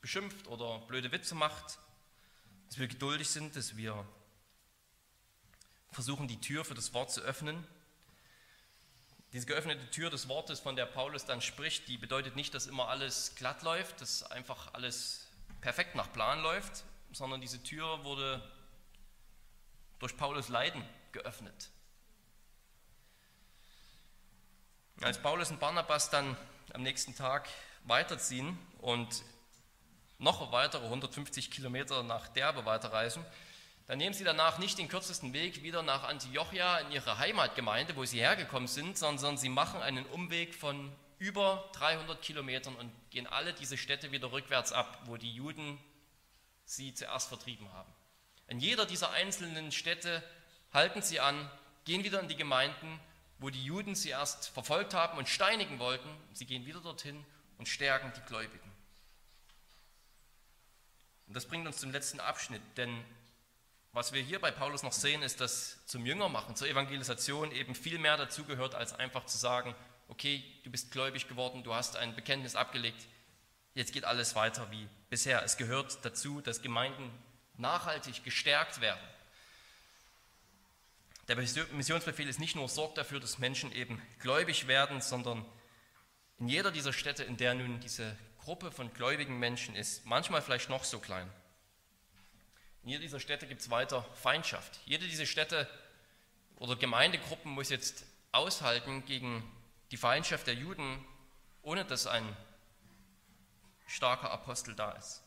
beschimpft 0.01 0.49
oder 0.49 0.81
blöde 0.81 1.13
Witze 1.13 1.37
macht, 1.37 1.79
dass 2.67 2.79
wir 2.79 2.89
geduldig 2.89 3.31
sind, 3.31 3.55
dass 3.55 3.77
wir 3.77 4.05
versuchen, 5.93 6.27
die 6.27 6.41
Tür 6.41 6.65
für 6.65 6.75
das 6.75 6.93
Wort 6.95 7.13
zu 7.13 7.21
öffnen. 7.21 7.65
Diese 9.33 9.47
geöffnete 9.47 9.89
Tür 9.91 10.11
des 10.11 10.29
Wortes, 10.29 10.59
von 10.59 10.75
der 10.75 10.87
Paulus 10.87 11.27
dann 11.27 11.41
spricht, 11.41 11.87
die 11.87 11.97
bedeutet 11.97 12.35
nicht, 12.35 12.55
dass 12.55 12.67
immer 12.67 12.89
alles 12.89 13.37
glatt 13.37 13.63
läuft, 13.63 14.01
dass 14.01 14.25
einfach 14.25 14.75
alles 14.75 15.29
perfekt 15.61 15.95
nach 15.95 16.13
Plan 16.13 16.43
läuft, 16.43 16.85
sondern 17.17 17.41
diese 17.41 17.63
Tür 17.63 18.05
wurde 18.05 18.43
durch 19.99 20.17
Paulus 20.19 20.49
Leiden 20.49 20.85
geöffnet. 21.13 21.71
Als 25.01 25.21
Paulus 25.21 25.51
und 25.51 25.59
Barnabas 25.59 26.11
dann 26.11 26.37
am 26.75 26.83
nächsten 26.83 27.15
Tag 27.15 27.49
weiterziehen 27.85 28.59
und 28.81 29.23
noch 30.19 30.53
weitere 30.53 30.85
150 30.85 31.51
Kilometer 31.51 32.03
nach 32.03 32.29
Derbe 32.29 32.67
weiterreisen, 32.67 33.25
dann 33.87 33.99
nehmen 33.99 34.15
sie 34.15 34.25
danach 34.25 34.59
nicht 34.59 34.79
den 34.79 34.89
kürzesten 34.89 35.33
Weg 35.33 35.63
wieder 35.63 35.83
nach 35.83 36.03
Antiochia 36.03 36.79
in 36.81 36.93
ihre 36.93 37.19
Heimatgemeinde, 37.19 37.97
wo 37.97 38.05
sie 38.05 38.19
hergekommen 38.19 38.69
sind, 38.69 38.99
sondern 38.99 39.39
sie 39.39 39.49
machen 39.49 39.81
einen 39.81 40.05
Umweg 40.07 40.55
von 40.55 40.93
über 41.19 41.71
300 41.75 42.21
Kilometern 42.21 42.75
und 42.77 42.93
gehen 43.11 43.27
alle 43.27 43.55
diese 43.55 43.79
Städte 43.79 44.13
wieder 44.13 44.33
rückwärts 44.33 44.73
ab, 44.73 44.99
wo 45.07 45.17
die 45.17 45.33
Juden 45.33 45.79
sie 46.67 46.93
zuerst 46.93 47.29
vertrieben 47.29 47.73
haben. 47.73 47.91
In 48.49 48.61
jeder 48.61 48.85
dieser 48.85 49.11
einzelnen 49.11 49.73
Städte 49.73 50.23
halten 50.73 51.01
sie 51.01 51.21
an, 51.21 51.51
gehen 51.85 52.05
wieder 52.05 52.21
in 52.21 52.29
die 52.29 52.37
Gemeinden 52.37 53.01
wo 53.39 53.51
die 53.51 53.65
Juden 53.65 53.95
sie 53.95 54.11
erst 54.11 54.49
verfolgt 54.49 54.95
haben 54.95 55.19
und 55.19 55.29
steinigen 55.29 55.79
wollten. 55.79 56.09
Sie 56.33 56.47
gehen 56.47 56.65
wieder 56.67 56.81
dorthin 56.81 57.25
und 57.59 57.69
stärken 57.69 58.13
die 58.17 58.23
Gläubigen. 58.23 58.73
Und 61.27 61.35
das 61.35 61.47
bringt 61.47 61.67
uns 61.67 61.79
zum 61.79 61.91
letzten 61.91 62.21
Abschnitt, 62.21 62.63
denn 62.77 63.05
was 63.93 64.13
wir 64.13 64.23
hier 64.23 64.41
bei 64.41 64.51
Paulus 64.51 64.83
noch 64.83 64.93
sehen, 64.93 65.23
ist, 65.23 65.41
dass 65.41 65.85
zum 65.87 66.05
Jüngermachen, 66.05 66.55
zur 66.55 66.69
Evangelisation 66.69 67.51
eben 67.51 67.75
viel 67.75 67.99
mehr 67.99 68.19
dazugehört, 68.19 68.75
als 68.75 68.93
einfach 68.93 69.25
zu 69.25 69.39
sagen, 69.39 69.75
okay, 70.09 70.45
du 70.65 70.71
bist 70.71 70.91
gläubig 70.91 71.29
geworden, 71.29 71.65
du 71.65 71.75
hast 71.75 71.97
ein 71.97 72.15
Bekenntnis 72.15 72.57
abgelegt, 72.57 73.07
jetzt 73.77 73.93
geht 73.93 74.05
alles 74.05 74.35
weiter 74.35 74.69
wie 74.73 74.89
bisher. 75.09 75.45
Es 75.45 75.57
gehört 75.57 76.05
dazu, 76.05 76.41
dass 76.41 76.61
Gemeinden 76.61 77.09
nachhaltig 77.57 78.25
gestärkt 78.25 78.81
werden 78.81 79.01
der 81.29 81.37
Missionsbefehl 81.37 82.29
ist 82.29 82.39
nicht 82.39 82.55
nur 82.55 82.69
sorgt 82.69 82.99
dafür, 82.99 83.19
dass 83.19 83.39
Menschen 83.39 83.73
eben 83.73 84.01
gläubig 84.21 84.69
werden, 84.69 85.01
sondern 85.01 85.45
in 86.39 86.49
jeder 86.49 86.71
dieser 86.71 86.93
Städte, 86.93 87.25
in 87.25 87.37
der 87.37 87.55
nun 87.55 87.81
diese 87.81 88.17
Gruppe 88.39 88.71
von 88.71 88.93
gläubigen 88.93 89.39
Menschen 89.39 89.75
ist, 89.75 90.07
manchmal 90.07 90.41
vielleicht 90.41 90.71
noch 90.71 90.85
so 90.85 91.01
klein, 91.01 91.29
in 92.85 92.91
jeder 92.91 93.03
dieser 93.03 93.19
Städte 93.19 93.49
gibt 93.49 93.61
es 93.61 93.71
weiter 93.71 94.05
Feindschaft. 94.15 94.79
Jede 94.85 95.09
dieser 95.09 95.27
Städte 95.27 95.69
oder 96.55 96.77
Gemeindegruppen 96.77 97.51
muss 97.51 97.71
jetzt 97.71 98.05
aushalten 98.31 99.05
gegen 99.07 99.43
die 99.91 99.97
Feindschaft 99.97 100.47
der 100.47 100.55
Juden, 100.55 101.05
ohne 101.63 101.85
dass 101.85 102.07
ein 102.07 102.37
starker 103.87 104.31
Apostel 104.31 104.75
da 104.75 104.93
ist. 104.93 105.23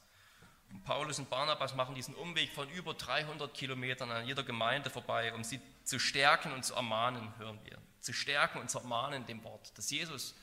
Paulus 0.85 1.17
und 1.19 1.29
Barnabas 1.29 1.73
machen 1.73 1.95
diesen 1.95 2.15
Umweg 2.15 2.53
von 2.53 2.69
über 2.69 2.93
300 2.93 3.53
Kilometern 3.53 4.11
an 4.11 4.25
jeder 4.27 4.43
Gemeinde 4.43 4.89
vorbei, 4.89 5.33
um 5.33 5.43
sie 5.43 5.59
zu 5.83 5.99
stärken 5.99 6.51
und 6.51 6.63
zu 6.63 6.75
ermahnen, 6.75 7.33
hören 7.37 7.59
wir. 7.63 7.79
Zu 8.01 8.13
stärken 8.13 8.59
und 8.59 8.69
zu 8.69 8.77
ermahnen 8.77 9.25
dem 9.25 9.43
Wort, 9.43 9.75
dass 9.77 9.89
Jesus 9.89 10.35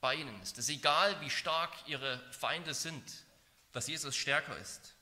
bei 0.00 0.16
ihnen 0.16 0.40
ist, 0.42 0.58
dass 0.58 0.68
egal 0.68 1.20
wie 1.20 1.30
stark 1.30 1.70
ihre 1.86 2.18
Feinde 2.32 2.74
sind, 2.74 3.04
dass 3.72 3.86
Jesus 3.86 4.16
stärker 4.16 4.56
ist, 4.58 4.94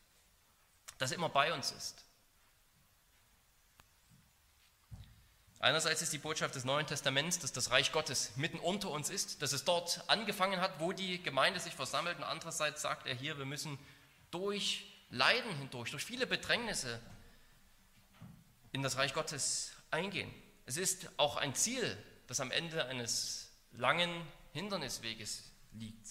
dass 0.98 1.12
er 1.12 1.16
immer 1.16 1.28
bei 1.28 1.52
uns 1.52 1.70
ist. 1.72 2.04
Einerseits 5.60 6.02
ist 6.02 6.12
die 6.12 6.18
Botschaft 6.18 6.54
des 6.54 6.64
Neuen 6.64 6.86
Testaments, 6.86 7.40
dass 7.40 7.52
das 7.52 7.72
Reich 7.72 7.90
Gottes 7.90 8.36
mitten 8.36 8.60
unter 8.60 8.90
uns 8.90 9.10
ist, 9.10 9.42
dass 9.42 9.52
es 9.52 9.64
dort 9.64 10.04
angefangen 10.06 10.60
hat, 10.60 10.78
wo 10.78 10.92
die 10.92 11.20
Gemeinde 11.20 11.58
sich 11.58 11.74
versammelt. 11.74 12.16
Und 12.18 12.24
andererseits 12.24 12.80
sagt 12.80 13.08
er 13.08 13.14
hier, 13.14 13.38
wir 13.38 13.44
müssen 13.44 13.76
durch 14.30 14.86
Leiden 15.10 15.50
hindurch, 15.56 15.90
durch 15.90 16.04
viele 16.04 16.28
Bedrängnisse 16.28 17.00
in 18.70 18.82
das 18.82 18.96
Reich 18.98 19.14
Gottes 19.14 19.72
eingehen. 19.90 20.32
Es 20.66 20.76
ist 20.76 21.10
auch 21.16 21.36
ein 21.36 21.54
Ziel, 21.56 21.96
das 22.28 22.38
am 22.38 22.52
Ende 22.52 22.84
eines 22.84 23.50
langen 23.72 24.10
Hindernisweges 24.52 25.50
liegt. 25.72 26.06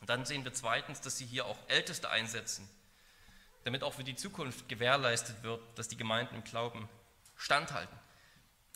Und 0.00 0.10
dann 0.10 0.26
sehen 0.26 0.44
wir 0.44 0.52
zweitens, 0.52 1.00
dass 1.00 1.16
sie 1.16 1.26
hier 1.26 1.46
auch 1.46 1.58
Älteste 1.68 2.10
einsetzen, 2.10 2.68
damit 3.64 3.82
auch 3.82 3.94
für 3.94 4.04
die 4.04 4.16
Zukunft 4.16 4.68
gewährleistet 4.68 5.42
wird, 5.42 5.62
dass 5.78 5.88
die 5.88 5.96
Gemeinden 5.96 6.34
im 6.34 6.44
Glauben 6.44 6.88
standhalten. 7.36 7.96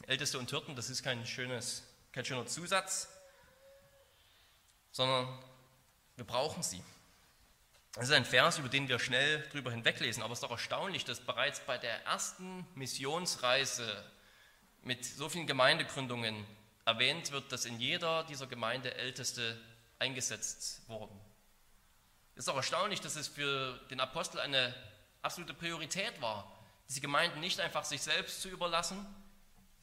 Älteste 0.06 0.38
und 0.38 0.50
Hirten, 0.50 0.76
das 0.76 0.90
ist 0.90 1.02
kein, 1.02 1.24
schönes, 1.26 1.82
kein 2.12 2.24
schöner 2.24 2.46
Zusatz, 2.46 3.08
sondern 4.92 5.26
wir 6.16 6.24
brauchen 6.24 6.62
sie. 6.62 6.82
Das 7.94 8.04
ist 8.04 8.12
ein 8.12 8.24
Vers, 8.24 8.58
über 8.58 8.68
den 8.68 8.88
wir 8.88 8.98
schnell 8.98 9.42
drüber 9.50 9.70
hinweglesen, 9.70 10.22
aber 10.22 10.32
es 10.32 10.38
ist 10.38 10.42
doch 10.42 10.50
erstaunlich, 10.50 11.04
dass 11.04 11.20
bereits 11.20 11.60
bei 11.60 11.78
der 11.78 12.04
ersten 12.04 12.66
Missionsreise 12.74 14.04
mit 14.82 15.04
so 15.04 15.28
vielen 15.28 15.46
Gemeindegründungen 15.46 16.44
erwähnt 16.84 17.30
wird, 17.30 17.50
dass 17.52 17.64
in 17.64 17.80
jeder 17.80 18.24
dieser 18.24 18.46
Gemeinde 18.46 18.94
Älteste 18.94 19.60
eingesetzt 19.98 20.82
wurden. 20.88 21.18
Es 22.34 22.44
ist 22.44 22.48
auch 22.48 22.56
erstaunlich, 22.56 23.00
dass 23.00 23.16
es 23.16 23.28
für 23.28 23.78
den 23.90 24.00
Apostel 24.00 24.40
eine 24.40 24.74
absolute 25.22 25.54
Priorität 25.54 26.20
war, 26.20 26.50
diese 26.88 27.00
Gemeinden 27.00 27.40
nicht 27.40 27.60
einfach 27.60 27.84
sich 27.84 28.02
selbst 28.02 28.42
zu 28.42 28.48
überlassen, 28.48 29.06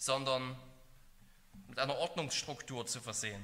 sondern 0.02 0.58
mit 1.68 1.78
einer 1.78 1.96
Ordnungsstruktur 1.96 2.88
zu 2.88 3.00
versehen. 3.00 3.40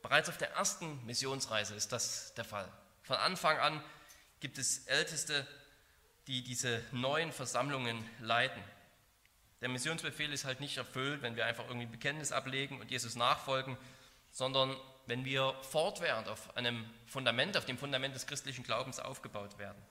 Bereits 0.00 0.28
auf 0.28 0.38
der 0.38 0.52
ersten 0.52 1.04
Missionsreise 1.06 1.74
ist 1.74 1.90
das 1.90 2.34
der 2.34 2.44
Fall. 2.44 2.72
Von 3.02 3.16
Anfang 3.16 3.58
an 3.58 3.82
gibt 4.38 4.58
es 4.58 4.86
Älteste, 4.86 5.44
die 6.28 6.44
diese 6.44 6.84
neuen 6.92 7.32
Versammlungen 7.32 8.08
leiten. 8.20 8.62
Der 9.60 9.70
Missionsbefehl 9.70 10.32
ist 10.32 10.44
halt 10.44 10.60
nicht 10.60 10.76
erfüllt, 10.76 11.22
wenn 11.22 11.34
wir 11.34 11.44
einfach 11.44 11.64
irgendwie 11.64 11.86
Bekenntnis 11.86 12.30
ablegen 12.30 12.80
und 12.80 12.92
Jesus 12.92 13.16
nachfolgen, 13.16 13.76
sondern 14.30 14.76
wenn 15.06 15.24
wir 15.24 15.52
fortwährend 15.62 16.28
auf 16.28 16.56
einem 16.56 16.88
Fundament, 17.06 17.56
auf 17.56 17.64
dem 17.64 17.76
Fundament 17.76 18.14
des 18.14 18.28
christlichen 18.28 18.62
Glaubens 18.62 19.00
aufgebaut 19.00 19.58
werden. 19.58 19.82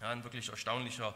Ja, 0.00 0.08
ein 0.08 0.24
wirklich 0.24 0.48
erstaunlicher, 0.48 1.14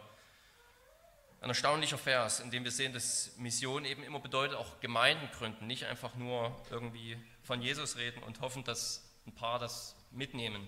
ein 1.40 1.48
erstaunlicher 1.48 1.98
Vers, 1.98 2.40
in 2.40 2.50
dem 2.50 2.64
wir 2.64 2.70
sehen, 2.70 2.92
dass 2.92 3.36
Mission 3.36 3.84
eben 3.84 4.02
immer 4.02 4.20
bedeutet, 4.20 4.56
auch 4.56 4.80
Gemeinden 4.80 5.28
gründen, 5.32 5.66
nicht 5.66 5.84
einfach 5.84 6.14
nur 6.14 6.56
irgendwie 6.70 7.16
von 7.42 7.60
Jesus 7.60 7.96
reden 7.96 8.22
und 8.22 8.40
hoffen, 8.40 8.64
dass 8.64 9.04
ein 9.26 9.34
paar 9.34 9.58
das 9.58 9.94
mitnehmen. 10.10 10.66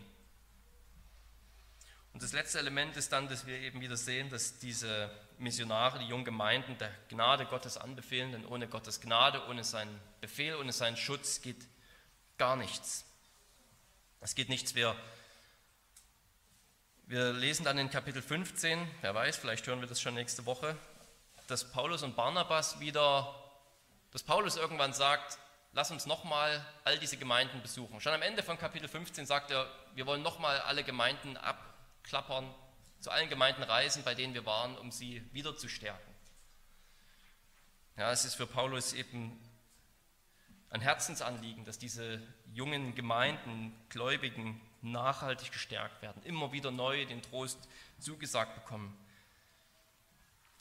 Und 2.12 2.22
das 2.22 2.32
letzte 2.32 2.58
Element 2.58 2.96
ist 2.96 3.12
dann, 3.12 3.28
dass 3.28 3.46
wir 3.46 3.58
eben 3.58 3.80
wieder 3.80 3.96
sehen, 3.96 4.28
dass 4.30 4.58
diese 4.58 5.10
Missionare, 5.38 6.00
die 6.00 6.06
jungen 6.06 6.24
Gemeinden 6.24 6.76
der 6.78 6.90
Gnade 7.08 7.46
Gottes 7.46 7.76
anbefehlen, 7.76 8.32
denn 8.32 8.46
ohne 8.46 8.66
Gottes 8.66 9.00
Gnade, 9.00 9.46
ohne 9.48 9.62
seinen 9.62 10.00
Befehl, 10.20 10.56
ohne 10.56 10.72
seinen 10.72 10.96
Schutz 10.96 11.42
geht 11.42 11.66
gar 12.36 12.56
nichts. 12.56 13.04
Es 14.20 14.34
geht 14.34 14.48
nichts. 14.48 14.74
Wir, 14.74 14.96
wir 17.08 17.32
lesen 17.32 17.64
dann 17.64 17.78
in 17.78 17.88
Kapitel 17.88 18.20
15, 18.20 18.86
wer 19.00 19.14
weiß, 19.14 19.38
vielleicht 19.38 19.66
hören 19.66 19.80
wir 19.80 19.88
das 19.88 19.98
schon 19.98 20.12
nächste 20.12 20.44
Woche, 20.44 20.76
dass 21.46 21.72
Paulus 21.72 22.02
und 22.02 22.16
Barnabas 22.16 22.80
wieder, 22.80 23.34
dass 24.10 24.22
Paulus 24.22 24.56
irgendwann 24.56 24.92
sagt, 24.92 25.38
lass 25.72 25.90
uns 25.90 26.04
nochmal 26.04 26.62
all 26.84 26.98
diese 26.98 27.16
Gemeinden 27.16 27.62
besuchen. 27.62 28.02
Schon 28.02 28.12
am 28.12 28.20
Ende 28.20 28.42
von 28.42 28.58
Kapitel 28.58 28.88
15 28.88 29.24
sagt 29.24 29.50
er, 29.50 29.66
wir 29.94 30.04
wollen 30.04 30.20
nochmal 30.20 30.60
alle 30.60 30.84
Gemeinden 30.84 31.38
abklappern, 31.38 32.54
zu 33.00 33.10
allen 33.10 33.30
Gemeinden 33.30 33.62
reisen, 33.62 34.04
bei 34.04 34.14
denen 34.14 34.34
wir 34.34 34.44
waren, 34.44 34.76
um 34.76 34.92
sie 34.92 35.26
wieder 35.32 35.56
zu 35.56 35.66
stärken. 35.66 36.14
Ja, 37.96 38.12
es 38.12 38.26
ist 38.26 38.34
für 38.34 38.46
Paulus 38.46 38.92
eben 38.92 39.40
ein 40.68 40.82
Herzensanliegen, 40.82 41.64
dass 41.64 41.78
diese 41.78 42.20
jungen 42.52 42.94
Gemeinden, 42.94 43.74
Gläubigen 43.88 44.60
nachhaltig 44.82 45.52
gestärkt 45.52 46.02
werden, 46.02 46.22
immer 46.22 46.52
wieder 46.52 46.70
neu 46.70 47.04
den 47.06 47.22
Trost 47.22 47.68
zugesagt 47.98 48.54
bekommen. 48.54 48.96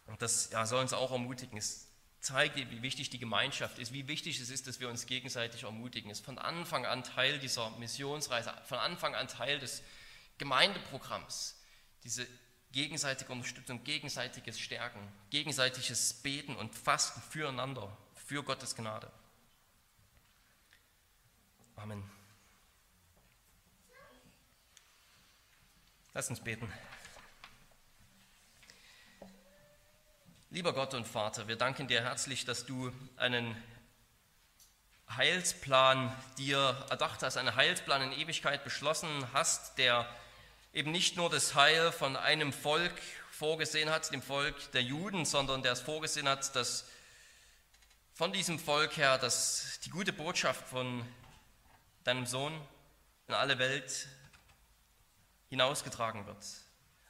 Und 0.07 0.21
das 0.21 0.49
ja, 0.51 0.65
soll 0.65 0.81
uns 0.81 0.93
auch 0.93 1.11
ermutigen. 1.11 1.57
Es 1.57 1.87
zeigt, 2.19 2.55
wie 2.55 2.81
wichtig 2.81 3.09
die 3.09 3.19
Gemeinschaft 3.19 3.79
ist, 3.79 3.93
wie 3.93 4.07
wichtig 4.07 4.39
es 4.39 4.49
ist, 4.49 4.67
dass 4.67 4.79
wir 4.79 4.89
uns 4.89 5.05
gegenseitig 5.05 5.63
ermutigen. 5.63 6.09
Es 6.09 6.19
ist 6.19 6.25
von 6.25 6.39
Anfang 6.39 6.85
an 6.85 7.03
Teil 7.03 7.39
dieser 7.39 7.69
Missionsreise, 7.71 8.53
von 8.65 8.79
Anfang 8.79 9.15
an 9.15 9.27
Teil 9.27 9.59
des 9.59 9.83
Gemeindeprogramms 10.37 11.55
diese 12.03 12.27
gegenseitige 12.71 13.31
Unterstützung, 13.31 13.83
gegenseitiges 13.83 14.59
Stärken, 14.59 14.99
gegenseitiges 15.29 16.13
Beten 16.13 16.55
und 16.55 16.75
Fasten 16.75 17.21
füreinander, 17.21 17.95
für 18.15 18.43
Gottes 18.43 18.75
Gnade. 18.75 19.11
Amen. 21.75 22.16
Lass 26.17 26.31
uns 26.31 26.39
beten. 26.39 26.67
Lieber 30.49 30.73
Gott 30.73 30.95
und 30.95 31.07
Vater, 31.07 31.47
wir 31.47 31.57
danken 31.57 31.87
dir 31.87 32.01
herzlich, 32.01 32.43
dass 32.43 32.65
du 32.65 32.91
einen 33.17 33.55
Heilsplan 35.15 36.11
dir 36.39 36.87
erdacht 36.89 37.21
hast, 37.21 37.37
einen 37.37 37.55
Heilsplan 37.55 38.01
in 38.01 38.19
Ewigkeit 38.19 38.63
beschlossen 38.63 39.31
hast, 39.31 39.77
der 39.77 40.09
eben 40.73 40.89
nicht 40.89 41.17
nur 41.17 41.29
das 41.29 41.53
Heil 41.53 41.91
von 41.91 42.15
einem 42.15 42.51
Volk 42.51 42.99
vorgesehen 43.29 43.91
hat, 43.91 44.11
dem 44.11 44.23
Volk 44.23 44.71
der 44.71 44.81
Juden, 44.81 45.23
sondern 45.23 45.61
der 45.61 45.73
es 45.73 45.81
vorgesehen 45.81 46.27
hat, 46.27 46.55
dass 46.55 46.87
von 48.15 48.33
diesem 48.33 48.57
Volk 48.57 48.97
her, 48.97 49.19
dass 49.19 49.81
die 49.85 49.91
gute 49.91 50.13
Botschaft 50.13 50.67
von 50.67 51.07
deinem 52.05 52.25
Sohn 52.25 52.59
in 53.27 53.35
alle 53.35 53.59
Welt 53.59 54.07
hinausgetragen 55.49 56.25
wird, 56.25 56.43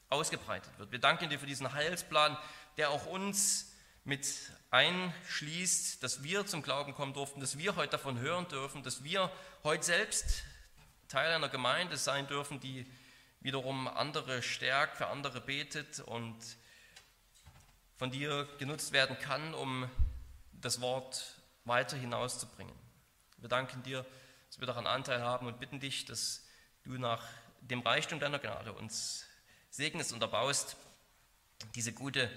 ausgebreitet 0.09 0.77
wird. 0.77 0.91
Wir 0.91 0.99
danken 0.99 1.29
dir 1.29 1.39
für 1.39 1.45
diesen 1.45 1.73
Heilsplan, 1.73 2.37
der 2.77 2.91
auch 2.91 3.05
uns 3.05 3.73
mit 4.03 4.27
einschließt, 4.71 6.01
dass 6.01 6.23
wir 6.23 6.45
zum 6.45 6.61
Glauben 6.61 6.93
kommen 6.93 7.13
durften, 7.13 7.39
dass 7.41 7.57
wir 7.57 7.75
heute 7.75 7.91
davon 7.91 8.19
hören 8.19 8.47
dürfen, 8.47 8.83
dass 8.83 9.03
wir 9.03 9.31
heute 9.63 9.83
selbst 9.83 10.43
Teil 11.07 11.33
einer 11.33 11.49
Gemeinde 11.49 11.97
sein 11.97 12.27
dürfen, 12.27 12.59
die 12.59 12.85
wiederum 13.39 13.87
andere 13.87 14.41
stärkt, 14.41 14.97
für 14.97 15.07
andere 15.07 15.41
betet 15.41 15.99
und 16.01 16.37
von 17.97 18.11
dir 18.11 18.47
genutzt 18.59 18.91
werden 18.91 19.17
kann, 19.19 19.53
um 19.53 19.89
das 20.53 20.81
Wort 20.81 21.35
weiter 21.65 21.97
hinauszubringen. 21.97 22.73
Wir 23.37 23.49
danken 23.49 23.83
dir, 23.83 24.05
dass 24.47 24.59
wir 24.59 24.67
daran 24.67 24.87
Anteil 24.87 25.21
haben 25.21 25.47
und 25.47 25.59
bitten 25.59 25.79
dich, 25.79 26.05
dass 26.05 26.45
du 26.83 26.97
nach 26.97 27.23
dem 27.61 27.81
Reichtum 27.81 28.19
deiner 28.19 28.39
Gnade 28.39 28.73
uns 28.73 29.25
segnest 29.69 30.13
und 30.13 30.21
erbaust, 30.21 30.75
diese 31.75 31.93
gute 31.93 32.31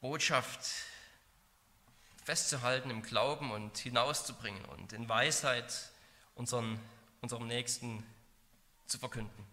Botschaft 0.00 0.66
festzuhalten 2.24 2.90
im 2.90 3.02
Glauben 3.02 3.50
und 3.50 3.76
hinauszubringen 3.78 4.64
und 4.66 4.92
in 4.92 5.08
Weisheit 5.08 5.90
unseren, 6.34 6.78
unserem 7.20 7.46
Nächsten 7.46 8.04
zu 8.86 8.98
verkünden. 8.98 9.46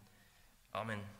Amen. 0.72 1.16